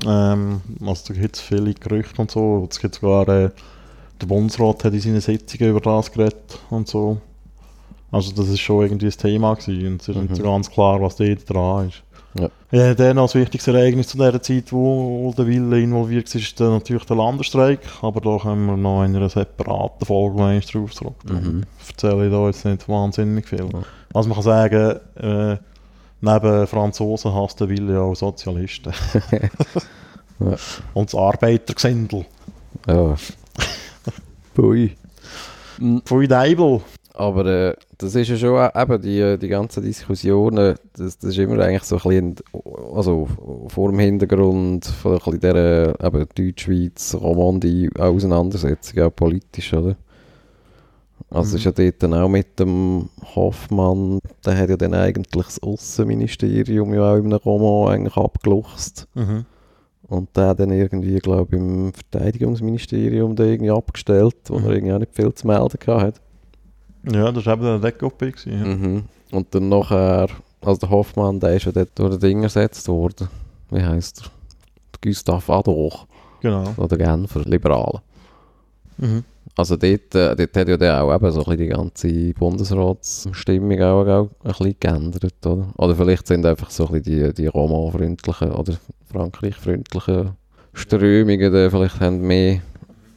[0.07, 2.67] Ähm, also da gibt es viele Gerüchte und so.
[2.71, 3.51] Es gibt sogar, äh,
[4.23, 7.19] der Bundesrat hat in seinen Sitzungen über das geredet und so.
[8.11, 10.23] Also das ist schon irgendwie ein Thema gewesen und es ist Mhm.
[10.23, 12.03] nicht so ganz klar, was dort dran ist.
[12.39, 12.49] Ja.
[12.71, 16.71] Ja, dann als wichtigstes Ereignis zu dieser Zeit, wo, der Wille involviert war, ist dann
[16.73, 17.81] natürlich der Landesstreik.
[18.01, 21.15] Aber da können wir noch in einer separaten Folge noch einmal drauf zurück.
[21.25, 21.65] Mhm.
[21.89, 23.69] erzähle ich da jetzt nicht wahnsinnig viel.
[23.71, 23.83] Ja.
[24.15, 25.57] Also man kann sagen, äh,
[26.23, 28.93] neben Franzosen hasst der Wille auch Sozialisten.
[30.41, 30.57] Ja.
[30.95, 32.25] Und das Arbeitergesindel.
[32.89, 33.15] Ja.
[34.55, 34.93] Pui.
[36.05, 36.81] Pfui Deibel.
[37.15, 41.39] Aber äh, das ist ja schon auch, eben die, die ganzen Diskussionen, das, das ist
[41.39, 42.37] immer eigentlich so ein bisschen,
[42.95, 43.29] also
[43.69, 49.97] vor dem Hintergrund von ein bisschen dieser eben Deutschschweiz, Romandie Auseinandersetzung, auch politisch, oder?
[51.31, 55.47] Also es ist ja dort dann auch mit dem Hoffmann, der hat ja dann eigentlich
[55.47, 59.07] das Außenministerium ja auch in einem Roman eigentlich abgeluchst.
[59.15, 59.45] Mhm.
[60.09, 64.65] Und der hat dann irgendwie, glaube ich, im Verteidigungsministerium da irgendwie abgestellt, wo Mhm.
[64.67, 66.21] er irgendwie auch nicht viel zu melden hatte.
[67.11, 68.33] Ja, das war eben der Deckkopie.
[68.33, 68.65] gewesen, Ja.
[68.65, 69.03] Mhm.
[69.33, 70.29] Und dann nachher,
[70.61, 73.29] also der Hoffmann, der ist ja dort durch den Ding ersetzt worden.
[73.71, 74.31] Wie heisst er?
[74.93, 76.07] Der Gustav Adolf,
[76.41, 76.75] Genau.
[76.77, 78.01] oder Genfer, Liberalen.
[78.99, 79.25] Mhm.
[79.55, 83.83] Also dort, äh, dort hat ja dann auch eben so ein bisschen die ganze Bundesratsstimmung
[83.83, 85.69] auch, auch ein bisschen geändert, oder?
[85.77, 88.75] Oder vielleicht sind einfach so ein bisschen die, die Roma-freundlichen oder
[89.13, 90.31] Frankreich-freundlichen
[90.73, 92.61] Strömungen, die vielleicht haben mehr,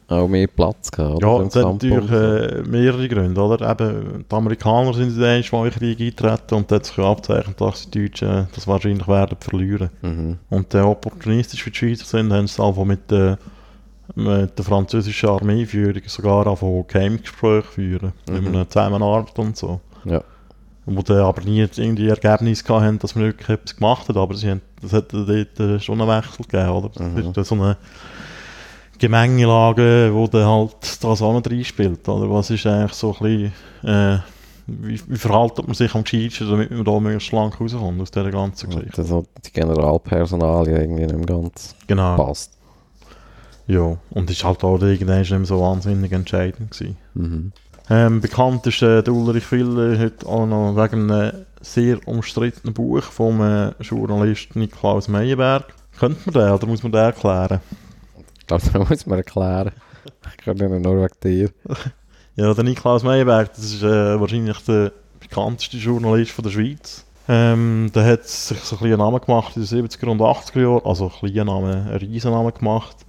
[0.08, 1.22] auch mehr Platz gehabt.
[1.22, 3.70] Ja, es hat natürlich äh, mehrere Gründe, oder?
[3.70, 8.02] Eben, die Amerikaner sind in den Ersten Krieg eingetreten und hat sich abzeichnet, dass die
[8.02, 9.88] Deutschen äh, das wahrscheinlich werden verlieren.
[10.02, 10.38] Mhm.
[10.50, 13.38] Und äh, opportunistisch für die Schweizer sind, haben sie einfach mit der,
[14.14, 18.36] mit der französischen Armeeführung sogar angefangen Geheimgespräche führen, Mhm.
[18.36, 19.80] über eine Zusammenarbeit und so.
[20.04, 20.22] Ja.
[20.88, 24.48] Wo dann aber nie irgendwie Ergebnis haben, dass man wirklich etwas gemacht hat, aber sie
[24.50, 26.88] haben, das hat dort schon einen Wechsel gegeben, oder?
[26.90, 27.18] Das Mhm.
[27.18, 27.76] ist dann so eine
[28.98, 32.08] Gemengelage, wo dann halt das auch noch reinspielt.
[32.08, 33.52] Oder was ist eigentlich so ein bisschen,
[33.84, 34.18] äh,
[34.68, 38.30] wie, wie verhaltet man sich am gescheitsten, damit man da möglichst schlank rauskommt aus dieser
[38.30, 39.08] ganzen Geschichte.
[39.08, 42.16] Halt die Generalpersonalien irgendwie nicht ganz Genau.
[42.16, 42.52] passt.
[43.66, 46.96] Ja, und ist halt auch irgendwann nicht mehr so wahnsinnig entscheidend gewesen.
[47.14, 47.52] Mhm.
[47.88, 53.02] Ähm, bekannt ist äh, der Ulrich Wille heute auch noch wegen einem sehr umstrittenen Buch
[53.02, 55.72] vom äh, Journalist Niklaus Meyerberg.
[55.98, 57.60] Könnte man den oder muss man den erklären?
[58.38, 59.72] Ich glaube, das muss man erklären.
[60.36, 61.50] Ich kann nicht nur wegen dir.
[62.38, 67.06] Ja, der Niklaus Meyerberg, das ist äh, wahrscheinlich der bekannteste Journalist von der Schweiz.
[67.28, 70.84] Ähm, der hat sich so ein einen Namen gemacht in den 70er und 80er Jahren,
[70.84, 73.05] also ein kleiner Name, einen riesen Namen gemacht.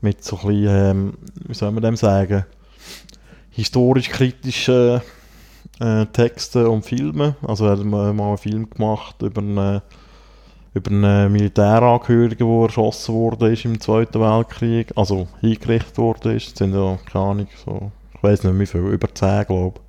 [0.00, 1.14] Mit so ein bisschen, ähm,
[1.46, 2.44] wie soll man dem sagen,
[3.50, 5.00] historisch-kritischen
[5.80, 7.34] äh, Texten und Filmen.
[7.42, 9.82] Also er hat mal einen Film gemacht über einen,
[10.74, 16.52] über einen Militärangehörigen, der erschossen wurde ist im Zweiten Weltkrieg, also hingerichtet worden ist.
[16.52, 19.82] Das sind ja, keine Ahnung, so, ich weiß nicht wie viel, über 10 glaube ich.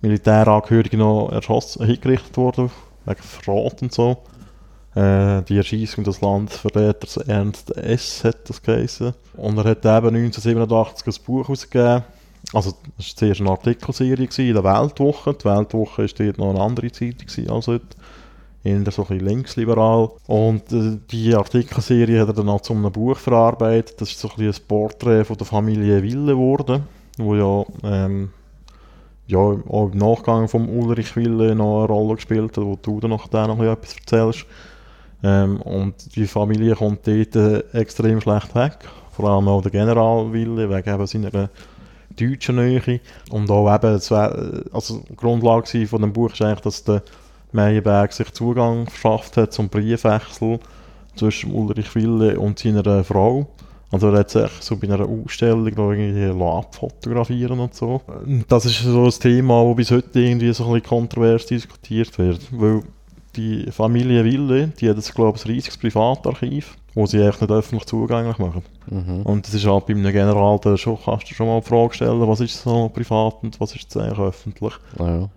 [0.00, 2.70] Militärangehörige noch erschossen, hingerichtet worden,
[3.04, 4.18] wegen Verrat und so.
[4.98, 8.24] Äh, die Erschießung des Landesverräters Ernst S.
[8.24, 9.14] hat das geheißen.
[9.36, 12.02] Und er hat eben 1987 ein Buch herausgegeben.
[12.52, 15.34] Also, das war zuerst eine Artikelserie in der Weltwoche.
[15.34, 17.86] Die Weltwoche war dort noch eine andere Zeitung als heute.
[18.64, 20.10] Eher so ein bisschen linksliberal.
[20.26, 24.00] Und äh, die Artikelserie hat er dann auch zu einem Buch verarbeitet.
[24.00, 26.82] Das ist so ein, bisschen ein Porträt von der Familie Wille geworden,
[27.18, 28.30] wo ja, ähm,
[29.28, 33.10] ja auch im Nachgang vom Ulrich Wille noch eine Rolle gespielt hat, wo du dann
[33.10, 33.32] noch
[33.62, 34.44] etwas erzählst.
[35.22, 38.78] Ähm, und die Familie kommt dort äh, extrem schlecht weg.
[39.10, 41.50] Vor allem auch der General Wille, wegen eben seiner
[42.16, 43.00] deutschen Nähe.
[43.30, 47.02] Und auch eben, wär, also die Grundlage von dem Buch ist eigentlich, dass der
[47.52, 50.60] Meyerberg sich Zugang verschafft hat zum Briefwechsel
[51.16, 53.48] zwischen Ulrich Wille und seiner Frau.
[53.90, 58.02] Also er hat sich so bei einer Ausstellung irgendwie abfotografieren und so.
[58.46, 62.40] Das ist so ein Thema, das bis heute irgendwie so ein bisschen kontrovers diskutiert wird.
[62.50, 62.82] Weil
[63.36, 67.50] die Familie Wille, die hat jetzt, glaube ich, ein riesiges Privatarchiv, wo sie eigentlich nicht
[67.50, 68.62] öffentlich zugänglich machen.
[68.90, 69.22] Mhm.
[69.22, 71.94] Und das ist halt bei einem General, da schon, kannst du schon mal die Frage
[71.94, 74.74] stellen, was ist so privat und was ist eigentlich öffentlich.
[74.98, 75.28] Ja.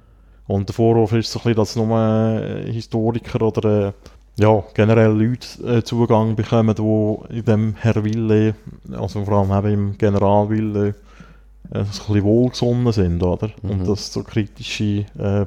[0.48, 3.92] Und der Vorwurf ist so ein bisschen, dass nur äh, Historiker oder äh,
[4.38, 8.56] ja, generell Leute äh, Zugang bekommen, die in dem Herr Wille,
[8.92, 10.96] also vor allem eben im General Wille,
[11.72, 13.50] ein bisschen wohlgesonnen sind, oder?
[13.62, 13.70] Mhm.
[13.70, 15.46] Und dass so kritische äh,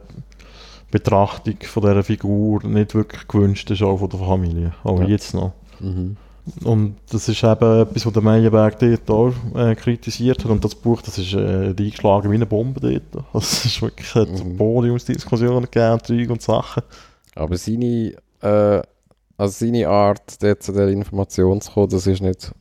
[0.95, 4.73] Betrachtung von dieser Figur nicht wirklich gewünscht ist, auch von der Familie.
[4.85, 5.07] Auch Ja.
[5.09, 5.53] jetzt noch.
[5.81, 6.17] Mhm.
[6.63, 10.51] Und das ist eben etwas, was der Meyerberg dort auch äh, kritisiert hat.
[10.51, 13.25] Und das Buch, das ist äh, eingeschlagen wie eine Bombe dort.
[13.33, 14.57] Also es ist wirklich hat Mhm.
[14.57, 16.83] Podiumsdiskussionen gegeben, Zeug und Sachen.
[17.35, 18.83] Aber seine, äh,
[19.37, 22.53] also seine Art, dort zu der Information zu kommen, das ist nicht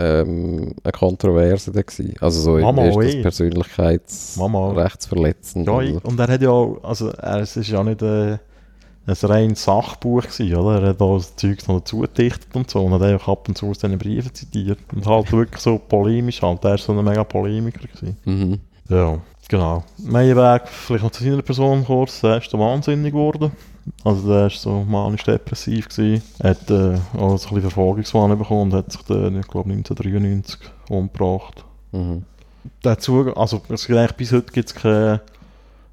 [0.00, 2.14] ähm, eine Kontroverse da gewesen.
[2.20, 5.66] Also so Mama, ist das persönlichkeitsrechtsverletzend.
[5.66, 8.38] Ja, und er hat ja auch, also er, es ist ja nicht äh,
[9.06, 10.82] ein reines Sachbuch gewesen, oder?
[10.82, 13.58] Er hat auch das Zeug noch dazu gedichtet und so und hat einfach ab und
[13.58, 14.78] zu aus diesen Briefen zitiert.
[14.94, 18.16] Und halt wirklich so polemisch halt, er ist so ein mega Polemiker gewesen.
[18.24, 18.60] Mhm.
[18.88, 19.18] Ja,
[19.50, 19.84] genau.
[19.98, 23.52] Meyerberg, vielleicht noch zu seiner Person kurz, er ist der wahnsinnig geworden.
[24.04, 26.22] Also der war so manisch-depressiv gewesen.
[26.38, 30.58] Er hat äh, auch ein bisschen Verfolgungswahn bekommen und hat sich dann, ich glaube 1993
[30.88, 31.64] umgebracht.
[31.92, 32.24] Mhm.
[32.82, 35.20] Dazu, also es gibt eigentlich bis heute gibt es keine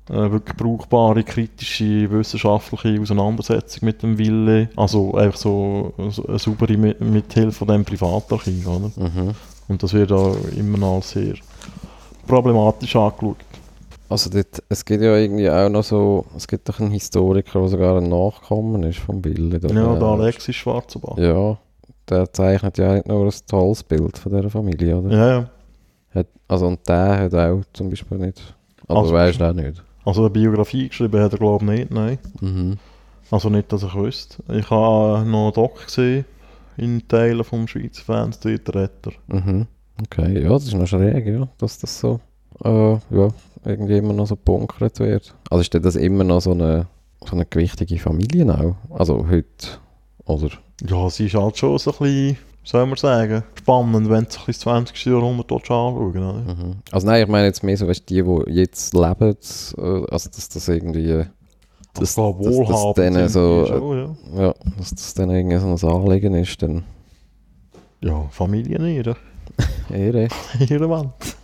[0.09, 4.69] äh, wirklich brauchbare, kritische, wissenschaftliche Auseinandersetzung mit dem Wille.
[4.75, 8.91] Also einfach so, so eine saubere mit, Mithilfe von dem Privatarchiv, oder?
[8.95, 9.31] Mhm.
[9.67, 11.35] Und das wird auch immer noch sehr
[12.27, 13.37] problematisch angeschaut.
[14.09, 17.67] Also dort, es gibt ja irgendwie auch noch so, es gibt doch einen Historiker, der
[17.67, 19.59] sogar ein Nachkommen ist vom Bilde.
[19.73, 21.17] Ja, der Alexis Schwarzenbach.
[21.17, 21.57] Ja,
[22.09, 25.11] der zeichnet ja nicht nur ein tolles Bild von dieser Familie, oder?
[25.11, 25.49] Ja, ja.
[26.15, 28.55] Hat, also und der hat auch zum Beispiel nicht.
[28.87, 29.83] Aber Also- weißt du auch nicht.
[30.05, 32.17] Also eine Biografie geschrieben hat er glaube ich nicht, nein.
[32.39, 32.77] Mhm.
[33.29, 34.41] Also nicht, dass ich wüsste.
[34.53, 36.23] Ich habe noch einen Doc gesehen
[36.77, 39.11] in Teilen vom Schweizer Fernsehen, der Retter.
[39.27, 39.67] Mhm.
[40.03, 42.19] Okay, ja, das ist noch schräg, ja, dass das so,
[42.63, 43.27] äh, ja,
[43.65, 45.33] irgendwie immer noch so gebunkert wird.
[45.49, 46.87] Also ist denn das immer noch so eine,
[47.25, 48.75] so eine gewichtige Familie auch?
[48.95, 49.47] Also heute,
[50.25, 50.49] oder?
[50.87, 54.45] Ja, sie ist halt schon so ein bisschen, soll man sagen, spannend, wenn du sich
[54.45, 55.05] das 20.
[55.05, 56.45] Jahrhundert dort anschauen?
[56.45, 56.75] Mhm.
[56.91, 59.35] Also nein, ich meine jetzt mehr so, weißt, die, die jetzt leben,
[59.77, 59.81] äh,
[60.11, 61.25] also dass das irgendwie,
[61.95, 62.97] Das dass, war dass, dass wohlhabend.
[62.97, 64.41] denen so, schon, ja.
[64.43, 66.83] ja, dass das dann irgendwie so ein Anliegen ist, dann
[68.01, 69.15] ja, Familien ihre.
[69.89, 70.27] Ehre.
[70.59, 71.37] ihre Welt.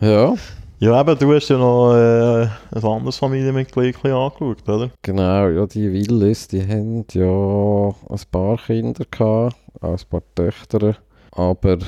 [0.00, 0.34] Ja,
[0.82, 4.90] Ja, eben, du hast ja noch äh, ein anderes Familienmitglied angeschaut, oder?
[5.02, 10.96] genau, ja, die Willis, die haben ja ein paar Kinder gehabt, auch ein paar Töchter.
[11.32, 11.78] aber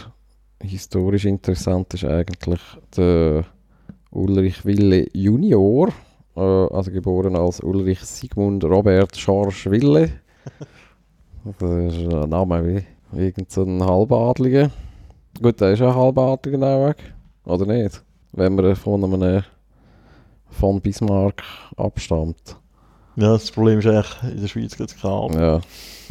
[0.62, 2.60] historisch interessant ist eigentlich
[2.94, 3.46] der
[4.10, 5.88] Ulrich Wille Junior,
[6.36, 10.10] äh, also geboren als Ulrich Sigmund Robert Schorsch Wille.
[11.58, 14.70] Das ist ein Name wie, wie irgend so Halbadliger.
[15.40, 17.12] Gut, der ist ja ein Halbadliger auch weg,
[17.44, 18.02] oder nicht?
[18.32, 19.42] Wenn man von einem
[20.50, 21.42] von Bismarck
[21.76, 22.56] abstammt.
[23.16, 25.38] Ja, das Problem ist eigentlich, in der Schweiz gibt es keine Ahnung.
[25.38, 25.60] Ja,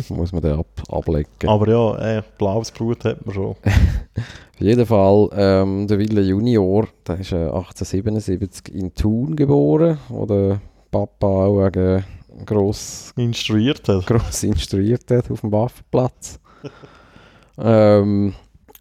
[0.09, 1.49] muss man den ab ablecken.
[1.49, 3.55] Aber ja, äh, blaues Blut hat man schon.
[3.55, 10.25] Auf jeden Fall, ähm, der Wille Junior, der ist äh, 1877 in Thun geboren, wo
[10.27, 12.03] der Papa auch wegen
[12.45, 14.05] gross, Instruiert hat.
[14.05, 16.39] gross instruiert hat auf dem Waffenplatz.
[17.57, 18.35] ähm,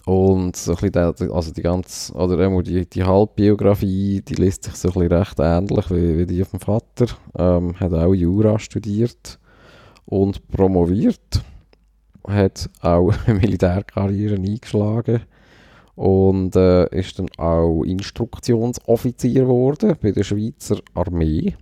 [0.07, 4.89] und so ein bisschen also die ganze, oder die, die Halbbiografie, die liest sich so
[4.89, 7.07] ein bisschen recht ähnlich wie, wie die vom Vater.
[7.37, 9.39] Ähm, hat auch Jura studiert
[10.07, 11.43] und promoviert.
[12.27, 15.21] Hat auch eine Militärkarriere eingeschlagen
[15.97, 21.55] und äh, ist dann auch Instruktionsoffizier geworden bei der Schweizer Armee.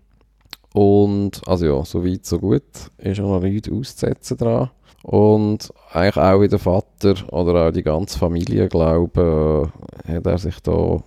[0.74, 2.62] Und also ja, so weit, so gut,
[2.98, 4.70] ist auch noch nichts auszusetzen dran.
[5.02, 9.70] Und eigentlich auch wie der Vater oder auch die ganze Familie, glaube
[10.04, 11.02] ich, äh, hat er sich da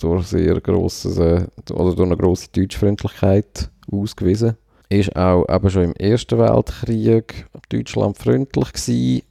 [0.00, 4.56] durch sehr grosses, äh, oder durch eine grosse Deutschfreundlichkeit ausgewiesen.
[4.88, 9.22] Ist auch eben schon im Ersten Weltkrieg Deutschland freundlich gewesen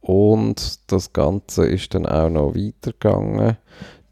[0.00, 3.56] und das Ganze ist dann auch noch weitergegangen.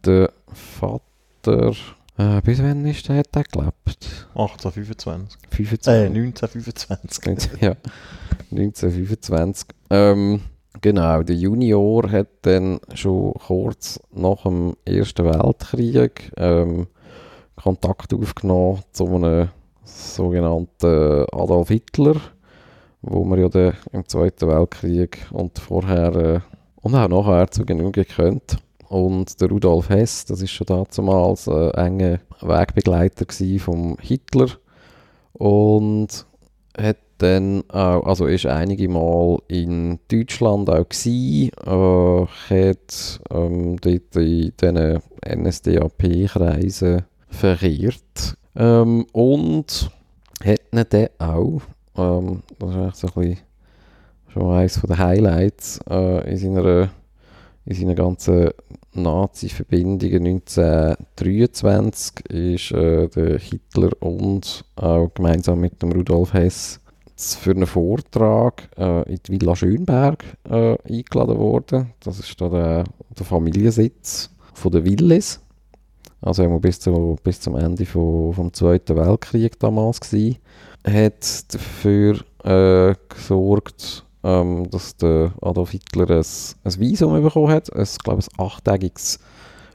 [0.05, 1.73] Der Vater,
[2.19, 4.29] äh, bis wann ist der, hat der gelebt?
[4.35, 5.39] 1825.
[5.51, 5.93] 25.
[5.93, 7.63] Äh, 1925.
[7.63, 7.77] ja,
[8.51, 9.69] 1925.
[9.91, 10.41] Ähm,
[10.81, 16.87] genau, der Junior hat dann schon kurz nach dem Ersten Weltkrieg ähm,
[17.57, 19.49] Kontakt aufgenommen zu einem
[19.85, 22.17] sogenannten Adolf Hitler,
[23.03, 26.41] wo man ja dann im Zweiten Weltkrieg und vorher äh,
[26.77, 28.59] und auch nachher zu Genüge kennt.
[28.89, 33.27] Und der Rudolf Hess, das ist schon damals ein enger Wegbegleiter
[33.59, 34.49] vom Hitler
[35.35, 36.25] und
[36.77, 44.17] hat dann auch, also ist einige Mal in Deutschland auch gsi, äh, hat ähm, dort
[44.17, 49.91] in diesen NSDAP-Kreisen verkehrt ähm, und
[50.45, 51.61] hat ihn dann auch,
[51.97, 53.39] ähm, das ist eigentlich so ein bisschen
[54.29, 56.91] schon eines der Highlights äh, in seiner
[57.65, 58.51] in seinen ganzen
[58.95, 66.81] Nazi-Verbindungen 1923 ist äh, der Hitler und auch gemeinsam mit dem Rudolf Hess
[67.19, 71.93] für einen Vortrag äh, in die Villa Schönberg äh, eingeladen worden.
[72.01, 72.85] Das ist da der,
[73.19, 75.41] der Familiensitz von der Willis.
[76.21, 80.37] Also bis, zu, bis zum Ende von, vom Zweiten Weltkrieg damals gewesen.
[80.87, 86.25] Hat dafür äh, gesorgt, ähm, dass der Adolf Hitler ein,
[86.65, 87.73] ein Visum bekommen hat.
[87.73, 89.19] Ein, glaube ich, ein achttägiges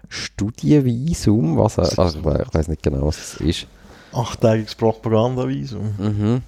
[0.10, 1.58] Studienvisum.
[1.58, 3.68] Was, also ich, we- ich weiß nicht genau, was das ist.
[4.12, 5.94] Achttägiges Propagandavisum.
[5.98, 6.42] Mhm.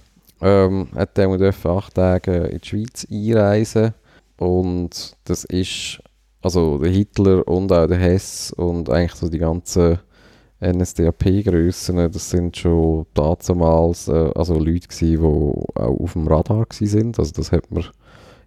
[0.46, 3.96] Ähm, hat dann dürfen acht Tage in die Schweiz einreisen
[4.38, 6.00] und das ist
[6.44, 9.98] also der Hitler und auch der Hess und eigentlich so die ganzen
[10.62, 17.18] NSDAP-Grössen, das sind schon damals äh, also Leute gewesen, die auch auf dem Radar sind.
[17.18, 17.86] Also das hat man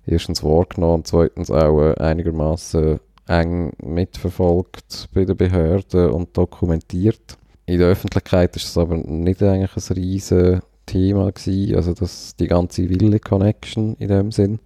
[0.07, 7.37] erstens wahrgenommen und zweitens auch äh, einigermaßen eng mitverfolgt bei den Behörden und dokumentiert.
[7.67, 12.49] In der Öffentlichkeit ist es aber nicht eigentlich ein riesen Thema gewesen, also das, die
[12.49, 14.59] ganze Wille-Connection in dem Sinn.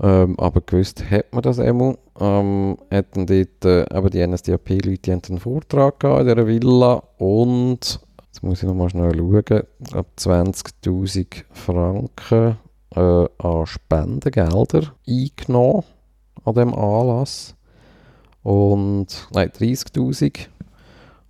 [0.00, 1.96] Ähm, aber gewusst hat man das einmal.
[2.20, 8.00] Ähm, hatten dort äh, eben die NSDAP-Leute haben einen Vortrag gehabt in dieser Villa und
[8.26, 12.56] jetzt muss ich nochmal schnell schauen, ab 20'000 Franken
[12.94, 15.84] äh, an Spendengelder eingenommen
[16.44, 17.54] an dem Anlass.
[18.42, 20.48] Und, nein, 30'000.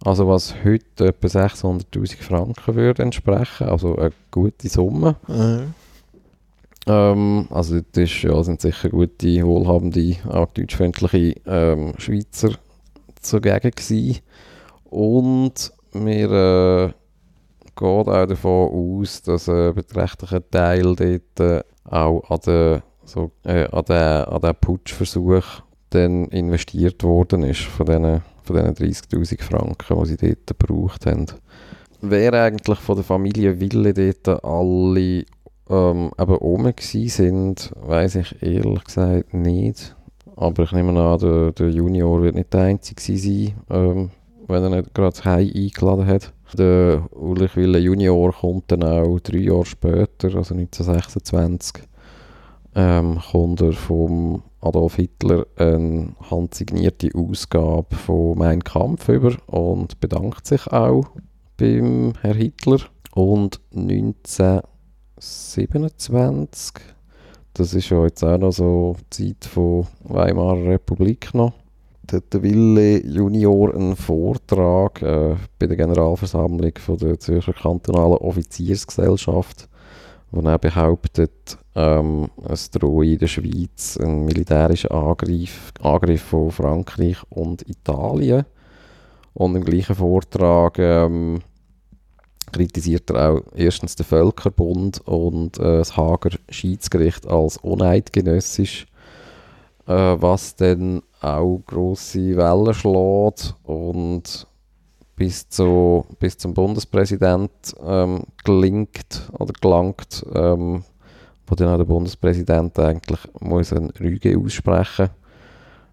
[0.04, 5.16] Also was heute etwa 600'000 Franken würde entsprechen, also eine gute Summe.
[5.28, 5.64] Äh,
[6.86, 12.50] Ähm, also das ist, ja, sind sicher gute, wohlhabende, auch deutschfreundliche ähm, Schweizer
[13.20, 14.20] zugegen gewesen.
[14.84, 16.86] Und wir äh,
[17.74, 23.66] geht auch davon aus, dass ein beträchtlicher Teil dort äh, auch an den, so, äh,
[23.70, 30.02] an den, an den Putschversuch dann investiert worden ist, von diesen, von diesen 30'000 Franken,
[30.02, 31.26] die sie dort gebraucht haben.
[32.00, 35.24] Wer eigentlich von der Familie Wille dort alle
[35.70, 39.96] ähm, eben oben sind, weiß ich ehrlich gesagt nicht.
[40.36, 44.10] Aber ich nehme an, der, der Junior wird nicht der Einzige sein, ähm,
[44.48, 46.32] wenn er nicht gerade das Heim eingeladen hat.
[46.58, 51.82] Der Ulrich Wille Junior kommt dann auch drei Jahre später, also 1926,
[52.74, 60.46] ähm, kommt er vom Adolf Hitler eine handsignierte Ausgabe von Mein Kampf über und bedankt
[60.46, 61.04] sich auch
[61.56, 62.80] beim Herr Hitler.
[63.14, 66.74] Und 1927,
[67.52, 71.52] das ist ja jetzt auch noch so die Zeit von Weimarer Republik noch,
[72.10, 79.68] hat der Wille Junior einen Vortrag äh, bei der Generalversammlung von der Zürcher kantonalen Offiziersgesellschaft,
[80.34, 87.18] wo er behauptet, ähm, es drohe in der Schweiz ein militärischer Angriff, Angriff von Frankreich
[87.30, 88.44] und Italien.
[89.32, 91.40] Und im gleichen Vortrag ähm,
[92.52, 98.86] kritisiert er auch erstens den Völkerbund und äh, das Hager Schiedsgericht als uneidgenössisch,
[99.86, 104.46] äh, was dann auch grosse Wellen schlägt und
[105.16, 107.50] bis, zu, bis zum Bundespräsident
[107.84, 110.84] ähm, gelingt oder gelangt, ähm,
[111.46, 115.10] wo dann auch der Bundespräsident eigentlich muss eine Rüge aussprechen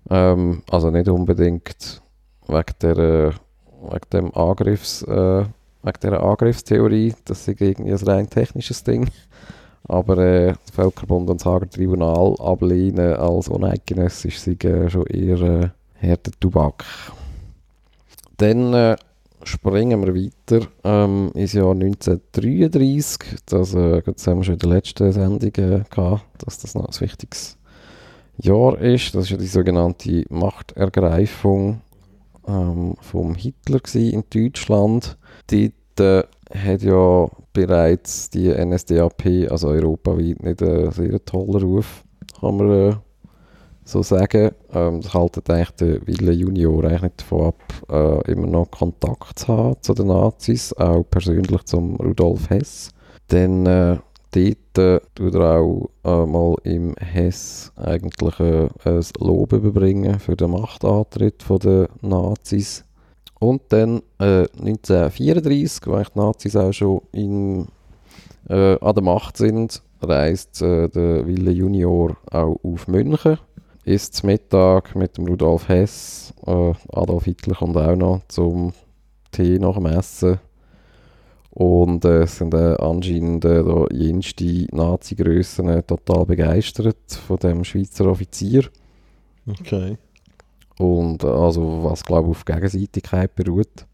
[0.09, 2.01] ähm, Also nicht unbedingt
[2.47, 3.33] wegen, der,
[3.81, 5.45] wegen dem Angriffs, äh,
[5.83, 9.09] wegen dieser Angriffstheorie, das ist irgendwie ein rein technisches Ding.
[9.87, 15.41] Aber äh, das Völkerbund und das Hager Tribunal ablehnen als uneidgenössisch sind äh, schon eher
[15.41, 16.85] äh, härter Tubak.
[18.37, 18.95] Dann äh,
[19.43, 23.41] springen wir weiter ähm, ins Jahr 1933.
[23.45, 26.87] Das, äh, das haben wir schon in der letzten Sendung äh, gehabt, dass das noch
[26.87, 27.57] ein wichtiges
[28.37, 29.15] Jahr ist.
[29.15, 31.81] Das ist ja die sogenannte Machtergreifung
[32.47, 35.17] ähm, vom Hitler in Deutschland.
[35.47, 36.23] Dort äh,
[36.53, 42.03] hat ja bereits die NSDAP, also europaweit, nicht einen sehr tollen Ruf,
[42.39, 42.95] kann man äh,
[43.83, 44.51] so sagen.
[44.73, 49.39] Ähm, das haltet eigentlich der Wille Junior eigentlich nicht davon ab, äh, immer noch Kontakt
[49.39, 52.91] zu haben zu den Nazis, auch persönlich zum Rudolf Hess.
[53.27, 53.97] Dann äh,
[54.31, 60.35] dort äh, tut er auch äh, mal im Hess eigentlich äh, ein Lob überbringen für
[60.35, 62.83] den Machtantritt der Nazis.
[63.39, 67.67] Und dann äh, 1934, wo die Nazis auch schon in,
[68.47, 73.37] äh, an der Macht sind, reist äh, der Wille Junior auch auf München.
[73.83, 78.73] Ist zum Mittag mit dem Rudolf Hess, äh, Adolf Hitler kommt auch noch zum
[79.31, 80.39] Tee nach dem Essen.
[81.49, 88.05] Und äh, es sind äh, anscheinend äh, jenste Nazi-Grössen äh, total begeistert von dem Schweizer
[88.05, 88.69] Offizier.
[89.49, 89.97] Okay.
[90.77, 93.85] Und äh, also was glaube ich auf Gegenseitigkeit beruht.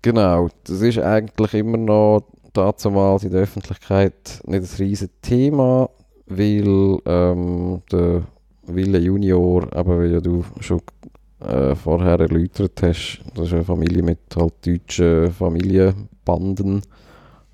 [0.00, 2.22] Genau, das ist eigentlich immer noch
[2.52, 5.90] damals in der Öffentlichkeit nicht ein riesiges Thema,
[6.26, 8.22] weil ähm, der
[8.66, 10.80] Wille Junior, aber wie ja du schon
[11.40, 16.82] äh, vorher erläutert hast, das ist eine Familie mit halt deutschen Familienbanden.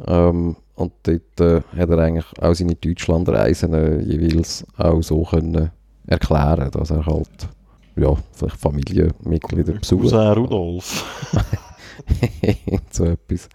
[0.06, 5.70] Ähm, und dort äh, hat er eigentlich auch seine Deutschlandreisen äh, jeweils auch so können
[6.06, 7.48] erklären, dass er halt
[7.96, 10.02] ja, vielleicht Familienmitglieder besucht.
[10.02, 11.04] Cousin Rudolf.
[12.90, 13.48] so etwas.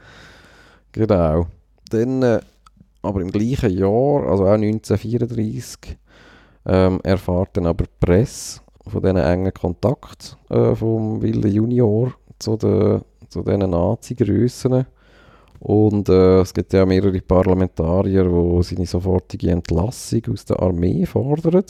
[0.91, 1.47] Genau.
[1.89, 2.41] Dann, äh,
[3.01, 5.97] aber im gleichen Jahr, also auch 1934,
[6.66, 12.57] ähm, erfahrt dann aber die Presse von diesen engen Kontakt äh, vom Wilde Junior zu
[12.57, 14.86] den, zu diesen Nazi-Grössen.
[15.59, 21.63] Und äh, es gibt ja mehrere Parlamentarier, die seine sofortige Entlassung aus der Armee fordern.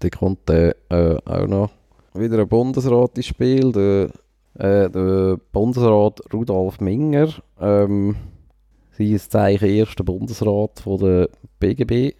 [0.00, 1.70] Da kommt dann äh, auch noch
[2.14, 4.10] wieder ein Bundesrat ins Spiel, der,
[4.54, 7.28] äh, der Bundesrat Rudolf Minger.
[7.60, 8.16] Ähm,
[8.92, 12.14] sie ist Zeichen erster Bundesrat von der BGB,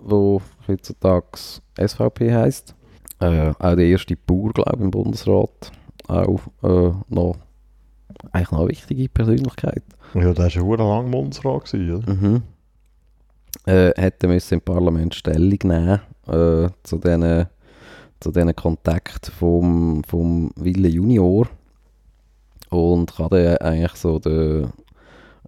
[0.00, 1.38] wo heutzutage
[1.78, 2.74] SVP heißt.
[3.20, 5.72] Äh, auch der erste Bauer, glaube ich, im Bundesrat.
[6.08, 7.36] Auch äh, noch,
[8.32, 9.82] eigentlich noch eine wichtige Persönlichkeit.
[10.14, 12.12] Ja, der war schon verdammt lang Bundesrat, gewesen, oder?
[12.12, 12.42] Mhm.
[13.64, 17.46] Äh, hätte müssen im Parlament Stellung nehmen äh, zu diesen
[18.20, 21.48] zu diesen Kontakt vom, vom Wille Junior
[22.70, 24.72] und kann dann eigentlich so den,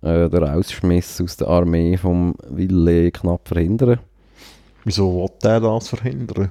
[0.02, 4.00] äh, den Rausschmiss aus der Armee vom Wille knapp verhindern.
[4.84, 6.50] Wieso wollte er das verhindern?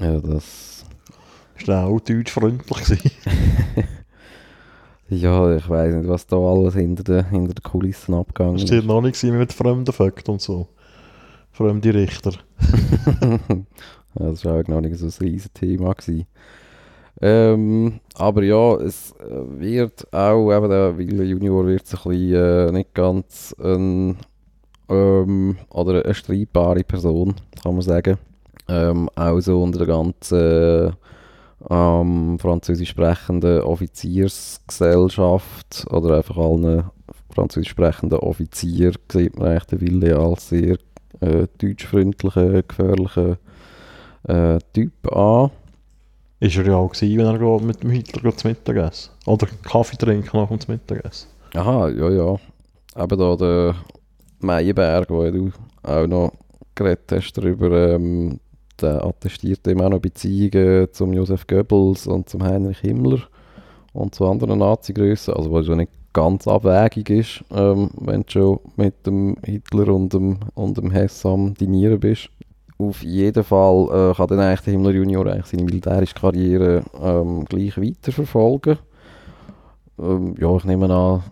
[0.00, 0.84] Ja, das...
[1.58, 3.18] Ist der auch deutschfreundlich?
[5.08, 8.82] Ja, ich weiß nicht, was da alles hinter den, hinter den Kulissen abgegangen Ist der
[8.82, 10.68] noch nicht mit fremden Fakten und so?
[11.52, 12.32] Fremde Richter.
[14.18, 15.92] Das war auch noch nicht so ein riesiges Thema.
[15.92, 16.26] Gewesen.
[17.20, 22.94] Ähm, aber ja, es wird auch, eben der Wille Junior wird ein bisschen äh, nicht
[22.94, 24.16] ganz ein,
[24.88, 28.18] ähm, oder eine streitbare Person, kann man sagen.
[28.68, 30.96] Ähm, auch so unter der ganzen
[31.70, 36.84] ähm, französisch sprechenden Offiziersgesellschaft oder einfach allen
[37.30, 40.76] französisch sprechenden Offizier sieht man eigentlich den Wille als sehr
[41.20, 43.36] äh, deutschfreundlichen, gefährlichen
[44.24, 45.50] äh, Typ an.
[46.40, 50.36] Ist er ja auch gewesen, wenn er mit dem Hitler zu Mittagessen Oder Kaffee trinken
[50.36, 51.28] nach dem Mittagessen.
[51.54, 52.36] Aha, ja, ja.
[52.96, 53.74] Eben da der
[54.40, 55.50] Meyerberg, wo du
[55.82, 56.32] auch noch
[56.74, 58.38] geredet hast darüber, ähm,
[58.80, 63.20] der attestiert eben auch noch Beziehungen zum Josef Goebbels und zum Heinrich Himmler
[63.92, 68.60] und zu anderen Nazi-Grössen, also was ja nicht ganz abwägig ist, ähm, wenn du schon
[68.76, 72.30] mit dem Hitler und dem, und dem Hess am Dinieren bist.
[72.78, 77.46] Auf jeden Fall äh, kann dann eigentlich der Himmler Junior eigentlich seine militärische Karriere ähm,
[77.46, 78.78] gleich weiterverfolgen.
[79.98, 81.22] Ähm, ja, ich nehme an,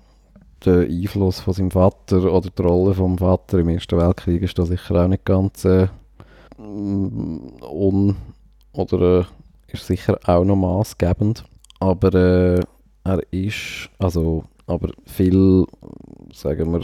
[0.64, 4.64] der Einfluss von seinem Vater oder die Rolle vom Vater im Ersten Weltkrieg ist da
[4.64, 5.88] sicher auch nicht ganz äh,
[6.58, 8.16] un
[8.72, 9.24] oder äh,
[9.72, 11.44] ist sicher auch noch maßgebend.
[11.80, 12.60] Aber äh,
[13.04, 15.66] er ist also aber viel,
[16.32, 16.80] sagen wir,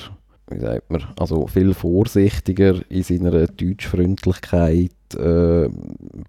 [0.51, 5.68] wie sagt man, also viel vorsichtiger in seiner Deutschfreundlichkeit äh,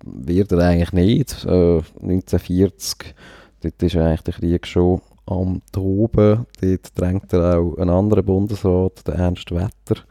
[0.03, 1.45] wird er eigentlich nicht.
[1.45, 3.15] Äh, 1940,
[3.61, 6.45] dort ist eigentlich der Krieg schon am Toben.
[6.61, 10.01] Dort drängt er auch einen anderen Bundesrat, den Ernst Wetter,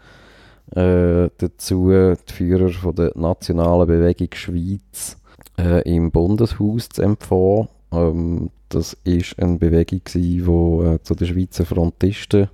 [0.75, 5.17] äh, dazu, die Führer von der Nationalen Bewegung Schweiz
[5.59, 7.69] äh, im Bundeshaus zu empfangen.
[7.93, 12.49] Ähm, das war eine Bewegung, die äh, zu den Schweizer Frontisten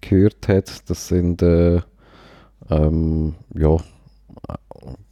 [0.00, 0.90] gehört hat.
[0.90, 1.80] Das sind, äh,
[2.70, 3.76] ähm, ja,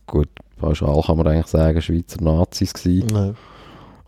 [0.06, 0.28] gut,
[0.58, 3.36] pauschal kann man eigentlich sagen, Schweizer Nazis gewesen.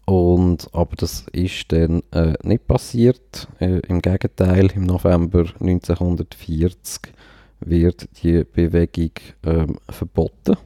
[0.07, 3.49] Und, aber das ist dann äh, nicht passiert.
[3.59, 7.13] Äh, Im Gegenteil, im November 1940
[7.61, 9.13] wird die Bewegung
[9.45, 10.57] ähm, verboten,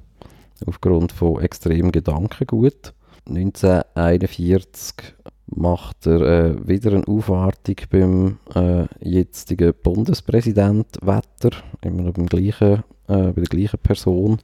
[0.67, 2.95] aufgrund von extremem Gedankengut.
[3.29, 5.15] 1941
[5.47, 12.83] macht er äh, wieder eine Aufwartung beim äh, jetzigen Bundespräsident Wetter, immer noch beim gleichen,
[13.07, 14.39] äh, bei der gleichen Person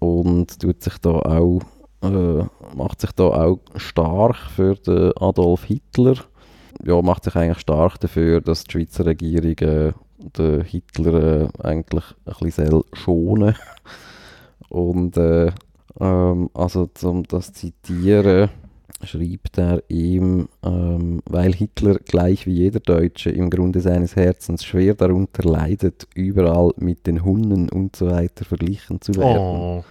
[0.00, 1.60] und tut sich da auch
[2.04, 6.16] äh, macht sich da auch stark für den Adolf Hitler.
[6.84, 12.04] Ja, macht sich eigentlich stark dafür, dass die Schweizer Regierung äh, den Hitler äh, eigentlich
[12.26, 13.54] ein bisschen schonen
[14.68, 15.52] Und äh,
[16.00, 18.50] ähm, also um das zu zitieren,
[19.04, 24.94] schreibt er ihm, ähm, weil Hitler gleich wie jeder Deutsche im Grunde seines Herzens schwer
[24.94, 29.38] darunter leidet, überall mit den Hunden und so weiter verglichen zu werden.
[29.38, 29.84] Oh.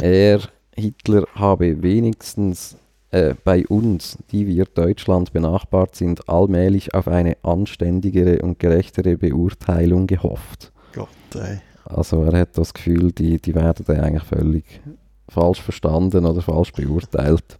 [0.00, 0.40] Er,
[0.78, 2.76] Hitler, habe wenigstens
[3.10, 10.06] äh, bei uns, die wir Deutschland benachbart sind, allmählich auf eine anständigere und gerechtere Beurteilung
[10.06, 10.72] gehofft.
[10.94, 11.60] Gott, ey.
[11.84, 14.82] Also er hat das Gefühl, die, die werden da eigentlich völlig
[15.28, 17.58] falsch verstanden oder falsch beurteilt.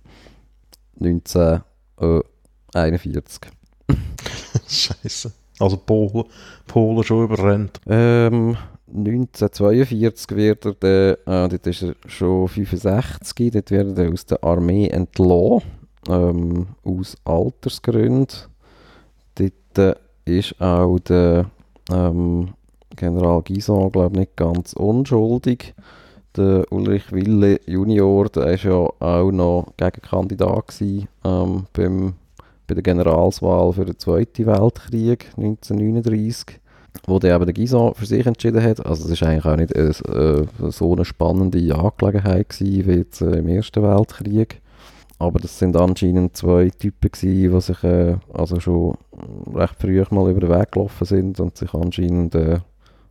[1.00, 3.40] 1941.
[4.68, 5.32] Scheiße.
[5.60, 6.24] Also Polen,
[6.66, 7.80] Polen schon überrennt.
[7.86, 8.56] Ähm,
[8.94, 14.42] 1942 wird er, dann, äh, dort ist er schon 65, dort wird er aus der
[14.42, 15.62] Armee entlassen,
[16.08, 18.28] ähm, aus Altersgründen.
[19.34, 21.50] Dort äh, ist auch der
[21.90, 22.54] ähm,
[22.96, 25.74] General Gison, glaube ich, nicht ganz unschuldig.
[26.36, 32.14] Der Ulrich Wille Junior, der ist ja auch noch Gegenkandidat gewesen, ähm, beim,
[32.66, 36.60] bei der Generalswahl für den Zweiten Weltkrieg 1939
[37.06, 38.84] wo der aber der Gison für sich entschieden hat.
[38.84, 43.20] Also es ist eigentlich auch nicht äh, äh, so eine spannende Angelegenheit gewesen wie jetzt,
[43.20, 44.60] äh, im Ersten Weltkrieg.
[45.18, 48.96] Aber das sind anscheinend zwei Typen gewesen, die sich äh, also schon
[49.52, 52.60] recht früh mal über den Weg gelaufen sind und sich anscheinend, äh,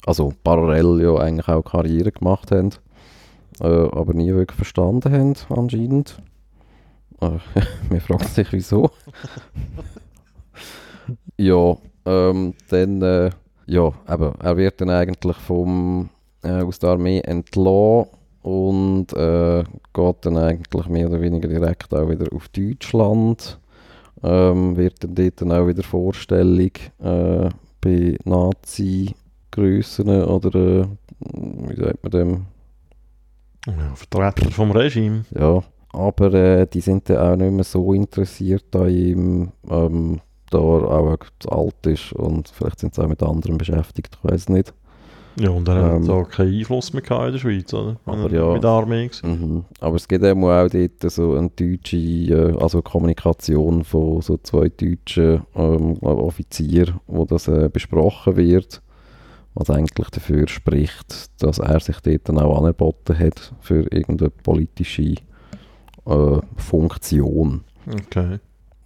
[0.06, 2.70] also parallel ja eigentlich auch Karriere gemacht haben,
[3.60, 6.22] äh, aber nie wirklich verstanden haben anscheinend.
[7.20, 8.92] Man fragt sich wieso.
[11.38, 11.76] ja,
[12.06, 13.34] ähm, dann
[13.68, 16.10] ja, eben, er wird dann eigentlich vom,
[16.44, 18.08] äh, aus der Armee entlassen
[18.42, 19.64] und äh,
[19.94, 23.60] geht dann eigentlich mehr oder weniger direkt auch wieder auf Deutschland.
[24.24, 27.50] Ähm, wird dann dort dann auch wieder vorstellig äh,
[27.82, 30.88] bei Nazi-Grössen oder äh,
[31.20, 32.46] wie sagt man dem?
[33.68, 35.26] Ja, Vertreter vom Regime.
[35.38, 35.62] Ja,
[35.92, 39.52] aber äh, die sind dann auch nicht mehr so interessiert an ihm.
[39.70, 41.18] Ähm, da auch
[41.50, 44.74] alt ist und vielleicht sind sie auch mit anderen beschäftigt, ich weiß nicht.
[45.40, 46.04] Ja, und er Ähm.
[46.04, 47.98] hat auch keinen Einfluss mehr in der Schweiz, oder?
[48.06, 48.54] Aber er ja.
[48.54, 49.10] mit der Armee.
[49.24, 49.66] Mhm.
[49.80, 54.70] Aber es gibt eben auch dort so eine deutsche, äh, also Kommunikation von so zwei
[54.70, 58.82] deutschen ähm, Offizieren, wo das äh, besprochen wird,
[59.54, 65.16] was eigentlich dafür spricht, dass er sich dort dann auch angeboten hat für irgendeine politische
[66.08, 67.62] äh, Funktion.
[67.88, 68.40] Okay.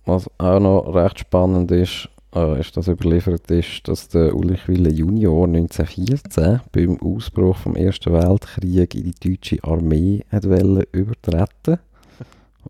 [0.06, 4.90] Was auch noch recht spannend ist, äh, ist das überliefert ist, dass der Ulrich Wille
[4.90, 11.80] Junior 1914 beim Ausbruch vom Ersten Weltkrieg in die deutsche Armee hat übertreten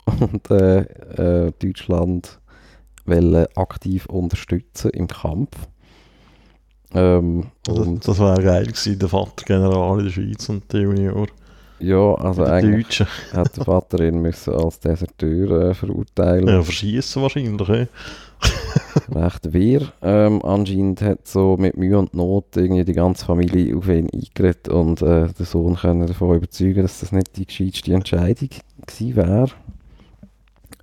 [0.20, 2.40] und äh, äh, Deutschland
[3.06, 5.68] wollen aktiv unterstützen im Kampf.
[6.94, 10.82] Ähm, Also, und, das wäre geil gewesen, der Vater General in der Schweiz und der
[10.82, 11.28] Junior.
[11.82, 13.08] Ja, also eigentlich Deutschen.
[13.34, 17.70] hat der Vater ihn müssen als Deserteur äh, verurteilen Ja, verschießen wahrscheinlich.
[17.70, 17.88] Eh?
[19.16, 19.82] recht wehr.
[20.02, 24.70] Ähm, anscheinend hat so mit Mühe und Not irgendwie die ganze Familie auf ihn eingeredet
[24.70, 28.50] und äh, den Sohn können davon überzeugen, dass das nicht die gescheiteste Entscheidung
[28.86, 29.48] gewesen wäre.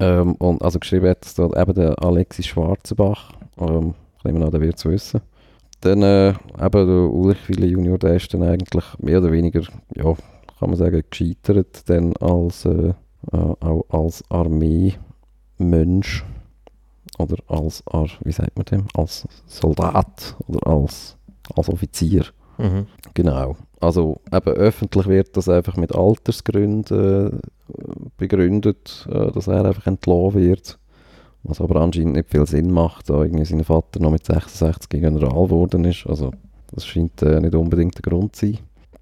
[0.01, 3.33] Ähm, und also geschrieben hat es dort eben der Alexis Schwarzenbach.
[3.59, 5.21] Ähm, ich nehme an, der wird es wissen.
[5.81, 6.37] Dann äh, eben
[6.87, 9.63] der Ulrich Wille Junior, der ist dann eigentlich mehr oder weniger,
[9.95, 10.15] ja,
[10.59, 12.93] kann man sagen, gescheitert dann als, äh,
[13.33, 16.25] äh, auch als Armeemensch
[17.19, 21.17] oder als, Ar- wie sagt man dem, als Soldat oder als,
[21.57, 22.25] als Offizier.
[22.59, 22.87] Mhm.
[23.15, 23.57] Genau.
[23.81, 27.39] Also eben öffentlich wird das einfach mit Altersgründen äh,
[28.17, 30.79] begründet, äh, dass er einfach entlassen wird.
[31.45, 35.45] Was aber anscheinend nicht viel Sinn macht, da irgendwie sein Vater noch mit 66 General
[35.45, 36.07] geworden ist.
[36.07, 36.33] Also
[36.73, 38.59] das scheint äh, nicht unbedingt der Grund zu sein.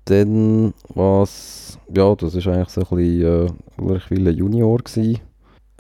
[0.07, 5.21] Dann was, ja, das ist eigentlich so ein bisschen äh, Ulrich Wille Junior gewesen.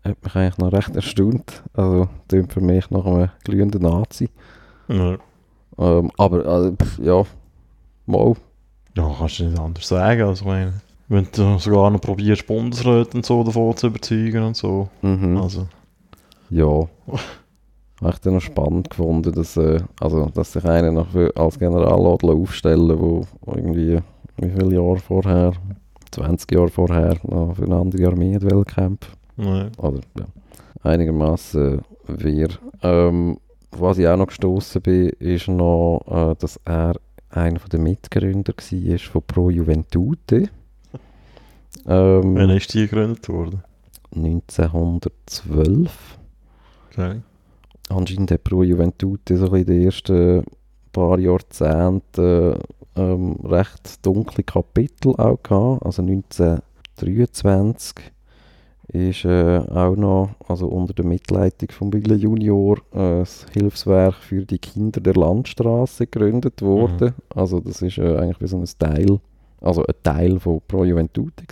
[0.05, 1.63] Hat mich eigentlich noch recht erstaunt.
[1.75, 4.29] Also klingt für mich nach einem glühenden Nazi.
[4.89, 5.17] Ja.
[5.79, 7.25] Ähm, aber also, pff, ja,
[8.07, 8.35] mal.
[8.97, 10.23] ja, kannst du nicht anders sagen.
[10.23, 10.73] Also, ich meine,
[11.09, 14.89] wenn du sogar noch probierst, Bundesräte und so davon zu überzeugen und so.
[15.03, 15.37] Mhm.
[15.39, 15.67] Also,
[16.51, 16.89] Ja.
[18.01, 22.35] Habe ich dann noch spannend gefunden, dass, äh, also, dass sich einer noch als Generaladler
[22.35, 24.01] aufstellen wo irgendwie,
[24.39, 25.53] wie viele Jahre vorher,
[26.11, 28.99] 20 Jahre vorher, noch für eine andere Armee kämpfen.
[29.37, 29.71] nein.
[29.79, 30.27] Oder, ja,
[30.83, 32.49] einigermaßen wir.
[32.83, 33.39] Ähm,
[33.71, 36.95] was ich auch noch gestoßen bin, ist noch, äh, dass er
[37.31, 40.49] einer der Mitgründer war von Pro Juventute.
[41.89, 43.63] Ähm, Wann ist die gegründet worden?
[44.17, 46.19] 1912.
[46.91, 47.21] Okay.
[47.89, 50.43] Anscheinend hat Pro Juventute so in den ersten
[50.91, 52.59] paar Jahrzehnten
[52.97, 55.85] ähm, recht dunkle Kapitel auch gehabt.
[55.85, 58.13] Also 1923
[58.89, 64.45] ist äh, auch noch, also unter der Mitleitung von Wille Junior, äh, das Hilfswerk für
[64.45, 67.15] die Kinder der Landstraße gegründet worden.
[67.35, 69.21] Also das ist äh, eigentlich wie so ein Teil,
[69.61, 71.45] also ein Teil von Pro Juventute.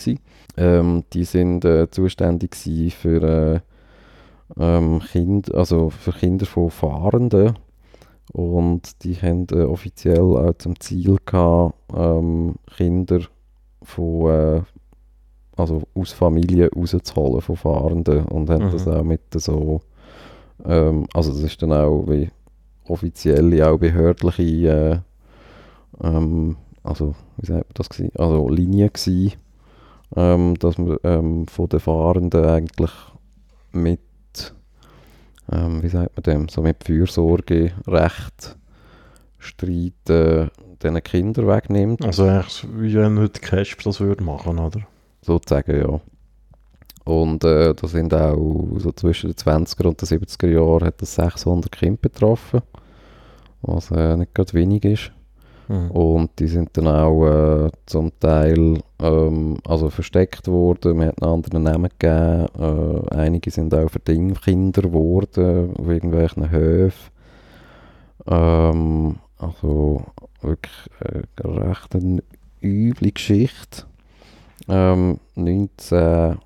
[0.56, 2.54] Ähm, die sind äh, zuständig
[2.94, 3.60] für äh,
[4.58, 7.54] ähm, kind, also für Kinder von Fahrenden
[8.32, 13.20] und die haben äh, offiziell auch zum Ziel gehabt, ähm, Kinder
[13.82, 14.62] von, äh,
[15.56, 18.70] also aus Familien rauszuholen von Fahrenden und haben Mhm.
[18.72, 19.80] das auch mit so,
[20.64, 22.28] ähm, also das ist dann auch wie
[22.88, 25.02] offizielle, auch behördliche,
[26.02, 28.12] äh, ähm, also wie sagt man das gewesen?
[28.16, 29.32] also Linie gewesen,
[30.16, 32.90] ähm, dass man ähm, von den Fahrenden eigentlich
[33.72, 34.00] mit
[35.84, 38.56] wie sagt man dem, so mit Fürsorgerecht
[39.38, 40.50] streiten,
[40.82, 44.80] diesen Kinder wegnimmt, Also, eigentlich, wie wenn heute Casp das würde machen, oder?
[45.20, 46.00] sozusagen, ja.
[47.04, 51.14] Und äh, da sind auch so zwischen den 20er und den 70er Jahren hat das
[51.16, 52.62] 600 Kinder betroffen,
[53.60, 55.12] was äh, nicht gerade wenig ist.
[55.68, 55.90] Mhm.
[55.90, 61.32] Und die sind dann auch äh, zum Teil ähm, also versteckt worden, man hat einen
[61.32, 62.46] anderen Namen gegeben.
[62.58, 67.10] Äh, einige sind auch Verdingkinder geworden auf irgendwelchen Höfen.
[68.26, 70.02] Ähm, also
[70.40, 72.22] wirklich äh, recht eine
[72.62, 73.84] üble Geschichte.
[74.68, 76.38] Ähm, 19,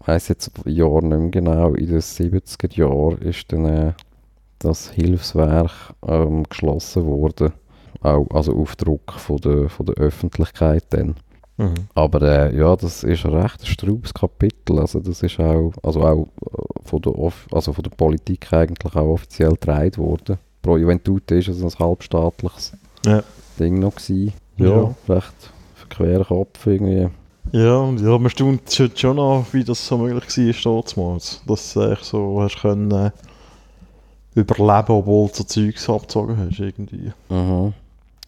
[0.00, 3.92] ich weiss jetzt Jahr nicht mehr genau, in den 70er Jahren ist dann äh,
[4.58, 7.52] das Hilfswerk ähm, geschlossen worden.
[8.02, 11.16] Auch, also auf Druck von der, von der Öffentlichkeit dann.
[11.58, 11.74] Mhm.
[11.94, 14.78] Aber äh, ja, das ist ein recht straubes Kapitel.
[14.78, 18.96] Also das ist auch, also auch äh, von der, Off also von der Politik eigentlich
[18.96, 20.38] auch offiziell getragen worden.
[20.62, 22.72] Pro Juventute ist es ein halbstaatliches
[23.04, 23.22] Ja.
[23.58, 24.32] Ding noch gewesen.
[24.56, 27.08] Ja, recht verquerer Kopf irgendwie.
[27.52, 28.62] Ja, und ja, man staunt
[28.94, 31.42] schon noch, wie das so möglich war damals.
[31.46, 33.10] Dass du echt so hast können äh,
[34.34, 37.12] überleben, obwohl du so Zeugs abgezogen hast irgendwie.
[37.28, 37.72] Mhm.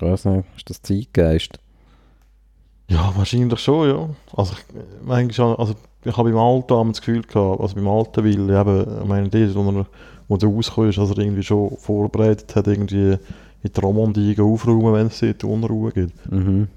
[0.03, 1.59] Weiß nicht, ist das Zeitgeist?
[2.89, 4.09] Ja, wahrscheinlich schon, ja.
[4.37, 4.75] Also, ich,
[5.05, 5.75] manchmal, also
[6.05, 9.55] ich habe Alten haben das Gefühl gehabt, also beim Alten Will, eben, ich meine, dort,
[9.55, 9.87] wo er,
[10.29, 13.17] wo er rausgekommen ist, dass er irgendwie schon vorbereitet hat, irgendwie
[13.63, 16.31] in die Romandie aufräumen, wenn es dort Unruhe gibt.
[16.31, 16.69] Mhm.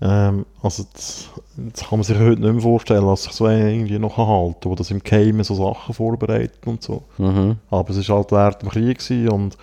[0.00, 3.68] Ähm, also das, das kann man sich heute nicht mehr vorstellen, dass sich so einer
[3.68, 7.02] irgendwie noch halten kann, wo das im Keimen so Sachen vorbereitet und so.
[7.18, 7.56] Mhm.
[7.70, 9.58] Aber es war halt während dem Krieg gewesen und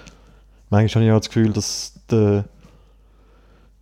[0.69, 2.45] manchmal habe ich auch das Gefühl, dass der,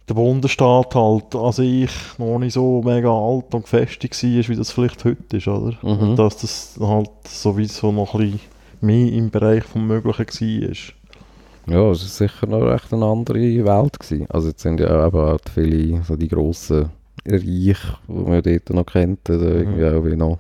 [0.10, 4.72] der Bundesstaat halt an sich noch nicht so mega alt und gefestigt war, wie das
[4.72, 5.78] vielleicht heute ist, oder?
[5.84, 6.16] Mhm.
[6.16, 8.40] Dass das halt sowieso noch ein bisschen
[8.82, 11.74] mehr im Bereich vom Möglichen war.
[11.74, 14.00] Ja, es war sicher noch recht eine andere Welt.
[14.00, 14.26] Gewesen.
[14.30, 16.90] Also jetzt sind ja eben auch viele, so die grossen
[17.28, 20.40] Reiche, die man dort noch kennt, oder irgendwie auch wie noch,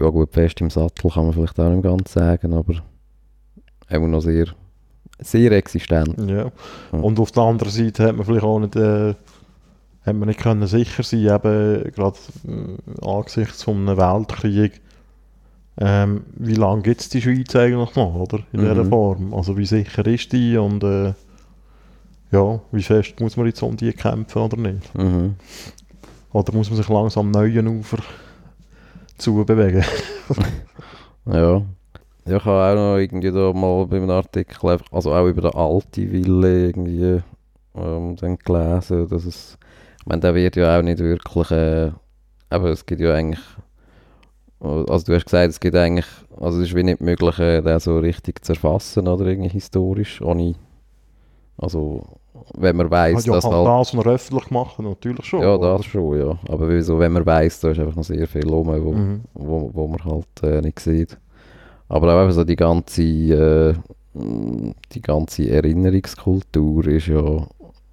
[0.00, 2.74] ja gut, fest im Sattel kann man vielleicht auch nicht ganz sagen, aber
[3.90, 4.46] immer noch sehr,
[5.18, 6.14] sehr existent.
[6.28, 6.50] Ja.
[6.92, 9.14] Und auf der anderen Seite hat man vielleicht auch nicht, äh,
[10.04, 14.80] hat man nicht können sicher sein, eben gerade äh, angesichts von einem Weltkrieg,
[15.80, 18.40] ähm, wie lange gibt es die Schweiz eigentlich noch, oder?
[18.52, 18.88] In dieser Mhm.
[18.90, 19.34] Form.
[19.34, 21.14] Also wie sicher ist die und äh,
[22.30, 24.94] ja, wie fest muss man jetzt um die kämpfen oder nicht?
[24.96, 25.34] Mhm.
[26.32, 27.98] Oder muss man sich langsam neuen Ufer
[29.18, 29.84] zubewegen?
[31.26, 31.62] Ja.
[32.26, 35.54] Ja, ich habe auch noch irgendwie da mal bei einem Artikel, also auch über den
[35.54, 37.22] alten Wille irgendwie
[37.74, 39.58] ähm, dann gelesen, dass es,
[40.00, 41.90] ich meine, der wird ja auch nicht wirklich, äh,
[42.48, 43.40] aber es gibt ja eigentlich,
[44.60, 46.06] also du hast gesagt, es gibt eigentlich,
[46.40, 50.22] also es ist wie nicht möglich, äh, den so richtig zu erfassen oder irgendwie historisch,
[50.22, 50.54] ohne,
[51.58, 52.02] also
[52.54, 55.42] wenn man weiß, ja, dass halt halt das, was er öffentlich hat, natürlich schon.
[55.42, 56.38] ja, das schon, ja.
[56.48, 59.20] Aber wieso, wenn man weiß, da ist einfach noch sehr viel rum, wo, Mhm.
[59.34, 61.18] wo, wo man halt äh, nicht sieht.
[61.94, 63.74] Aber auch eben so die ganze, äh,
[64.14, 67.46] die ganze Erinnerungskultur ist ja,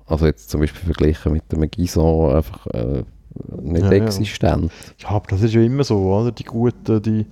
[0.07, 3.03] also jetzt zum Beispiel verglichen mit dem Gison, einfach äh,
[3.61, 4.03] nicht Ja, ja.
[4.03, 4.71] existent.
[4.97, 6.31] Ja, aber das ist ja immer so, oder?
[6.31, 7.27] Die Guten, die,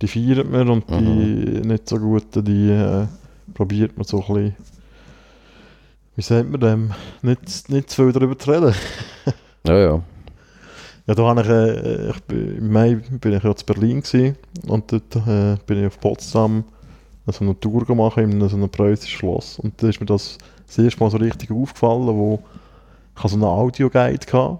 [0.00, 3.06] die feiert man und die nicht so Guten, die äh,
[3.52, 4.56] probiert man so ein bisschen,
[6.16, 6.90] wie sagt man dem,
[7.20, 8.74] nicht, nicht zu viel darüber zu reden.
[9.66, 10.02] Ja, ja.
[11.06, 14.36] Ja, da habe ich, äh, ich im Mai bin ich ja zu Berlin gewesen,
[14.66, 16.64] und dort äh, bin ich auf Potsdam
[17.26, 20.78] so eine Tour gemacht in so einem preußischen Schloss und da ist mir das das
[20.78, 22.40] erste Mal so richtig aufgefallen, wo
[23.16, 24.58] ich so einen Audioguide hatte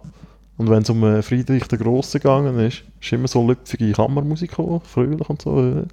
[0.59, 4.51] und wenn es um äh, Friedrich der Grosse gegangen ist, ist immer so lüpfige Kammermusik
[4.51, 5.59] gekommen, fröhlich und so.
[5.59, 5.85] äh.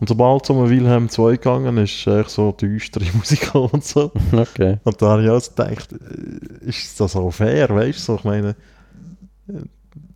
[0.00, 4.12] Und sobald es um Wilhelm II gegangen ist, ist eigentlich so düstere Musik und so.
[4.32, 4.78] Okay.
[4.84, 8.02] Und da habe ich auch so gedacht, äh, ist das auch fair, weißt du?
[8.02, 8.54] So, ich meine,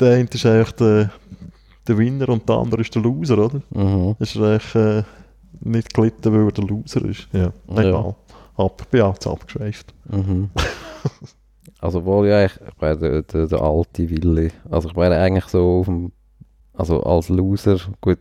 [0.00, 1.10] der eine ist eigentlich der,
[1.88, 3.62] der Winner und der andere ist der Loser, oder?
[3.70, 4.16] Mhm.
[4.18, 5.02] Ist er eigentlich äh,
[5.60, 7.28] nicht gelitten, weil er der Loser ist.
[7.32, 7.80] Ja, Ja.
[7.82, 8.14] egal.
[8.56, 9.94] Ab, ich bin auch zu abgeschweift.
[10.10, 10.50] Mhm.
[11.80, 15.46] also wohl ja, ich, ich meine, der, der, der alte Wille, also ich meine eigentlich
[15.46, 16.12] so auf dem,
[16.74, 18.18] also als Loser, gut,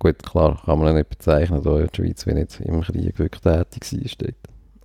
[0.00, 3.18] gut klar, kann man ihn nicht bezeichnen, da in der Schweiz wie nicht im Krieg
[3.18, 4.36] wirklich tätig war, steht.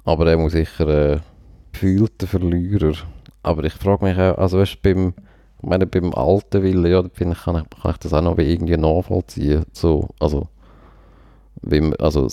[0.04, 1.20] Aber er muss sicher äh,
[1.72, 2.94] gefühlter Verlierer.
[3.42, 5.14] Aber ich frage mich auch, also weißt, du, beim,
[5.62, 8.38] ich meine, beim alten Wille, ja, finde ich, kann, ich, kann ich das auch noch
[8.38, 10.47] wie irgendwie nachvollziehen, so, also
[11.62, 12.28] wie man, also,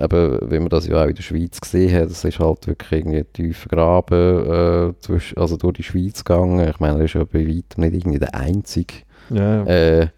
[0.00, 2.92] eben, wie man das ja auch in der Schweiz gesehen hat, es ist halt wirklich
[3.00, 4.46] irgendwie ein tiefer Graben
[4.90, 6.68] äh, zwischen, also durch die Schweiz gegangen.
[6.68, 8.94] Ich meine, er ist ja bei weitem nicht irgendwie der einzige
[9.30, 10.08] Ja, äh,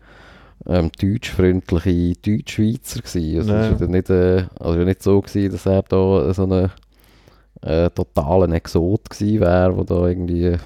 [0.66, 3.38] ähm, deutschfreundliche Deutschschweizer gewesen.
[3.38, 3.60] Also, Ja.
[3.68, 6.70] es ist ja nicht, äh, also nicht so gewesen, dass er da so ein
[7.62, 10.56] äh, totaler Exot gewesen wäre, der da irgendwie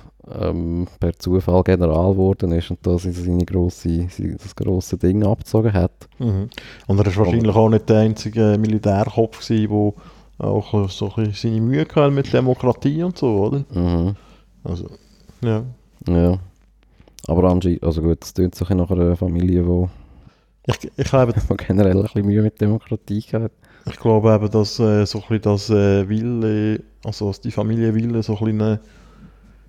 [0.41, 4.07] ähm, per Zufall General geworden ist und da seine grosse,
[4.43, 6.09] das grosse Ding abgezogen hat.
[6.19, 6.49] Mhm.
[6.87, 9.69] Und er ist wahrscheinlich auch nicht der einzige Militärkopf der
[10.39, 13.65] auch so seine Mühe hatte mit Demokratie und so, oder?
[13.73, 14.17] Mhm.
[14.65, 14.89] Also,
[15.43, 15.65] ja.
[16.09, 16.39] Ja.
[17.27, 21.35] Aber anscheinend, also gut, das klingt so ein nach einer Familie, die Ich, ich, glaube,
[21.67, 23.53] generell ein bisschen Mühe mit Demokratie hat.
[23.87, 27.95] ich glaube eben, dass äh, so ein bisschen das äh, Wille, also dass die Familie
[27.95, 28.81] Wille so ein bisschen,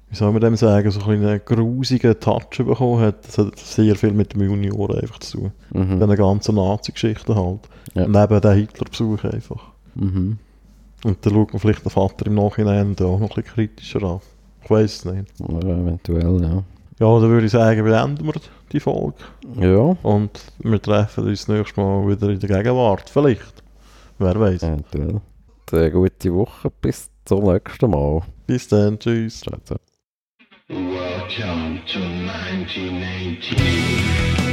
[0.09, 3.25] wie soll man dem sagen, so einen grusigen Touch bekommen hat.
[3.27, 5.51] Das hat sehr viel mit dem Junior einfach zu tun.
[5.73, 5.99] Mhm.
[5.99, 7.61] Den ganzen Nazi-Geschichten halt.
[7.95, 8.05] Ja.
[8.05, 9.63] Und eben der Hitler-Besuch einfach.
[9.95, 10.37] Mhm.
[11.03, 14.19] Und dann schaut man vielleicht den Vater im Nachhinein auch noch ein bisschen kritischer an.
[14.63, 15.33] Ich weiß es nicht.
[15.39, 16.63] Ja, eventuell, ja.
[16.97, 18.33] Ja, dann würde ich sagen, beenden wir
[18.71, 19.17] die Folge.
[19.59, 23.09] Ja, Und wir treffen uns das nächste Mal wieder in der Gegenwart.
[23.09, 23.63] Vielleicht.
[24.17, 24.63] Wer weiß.
[24.63, 25.21] eventuell.
[25.71, 28.21] Eine gute Woche, bis zum nächsten Mal.
[28.47, 28.97] Bis dann.
[28.97, 29.41] Tschüss.
[29.41, 29.77] Ciao, ciao.
[30.67, 34.44] Welcome to 1918.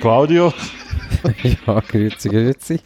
[0.00, 0.52] Claudio.
[1.66, 2.80] ja, grüezi, grüezi.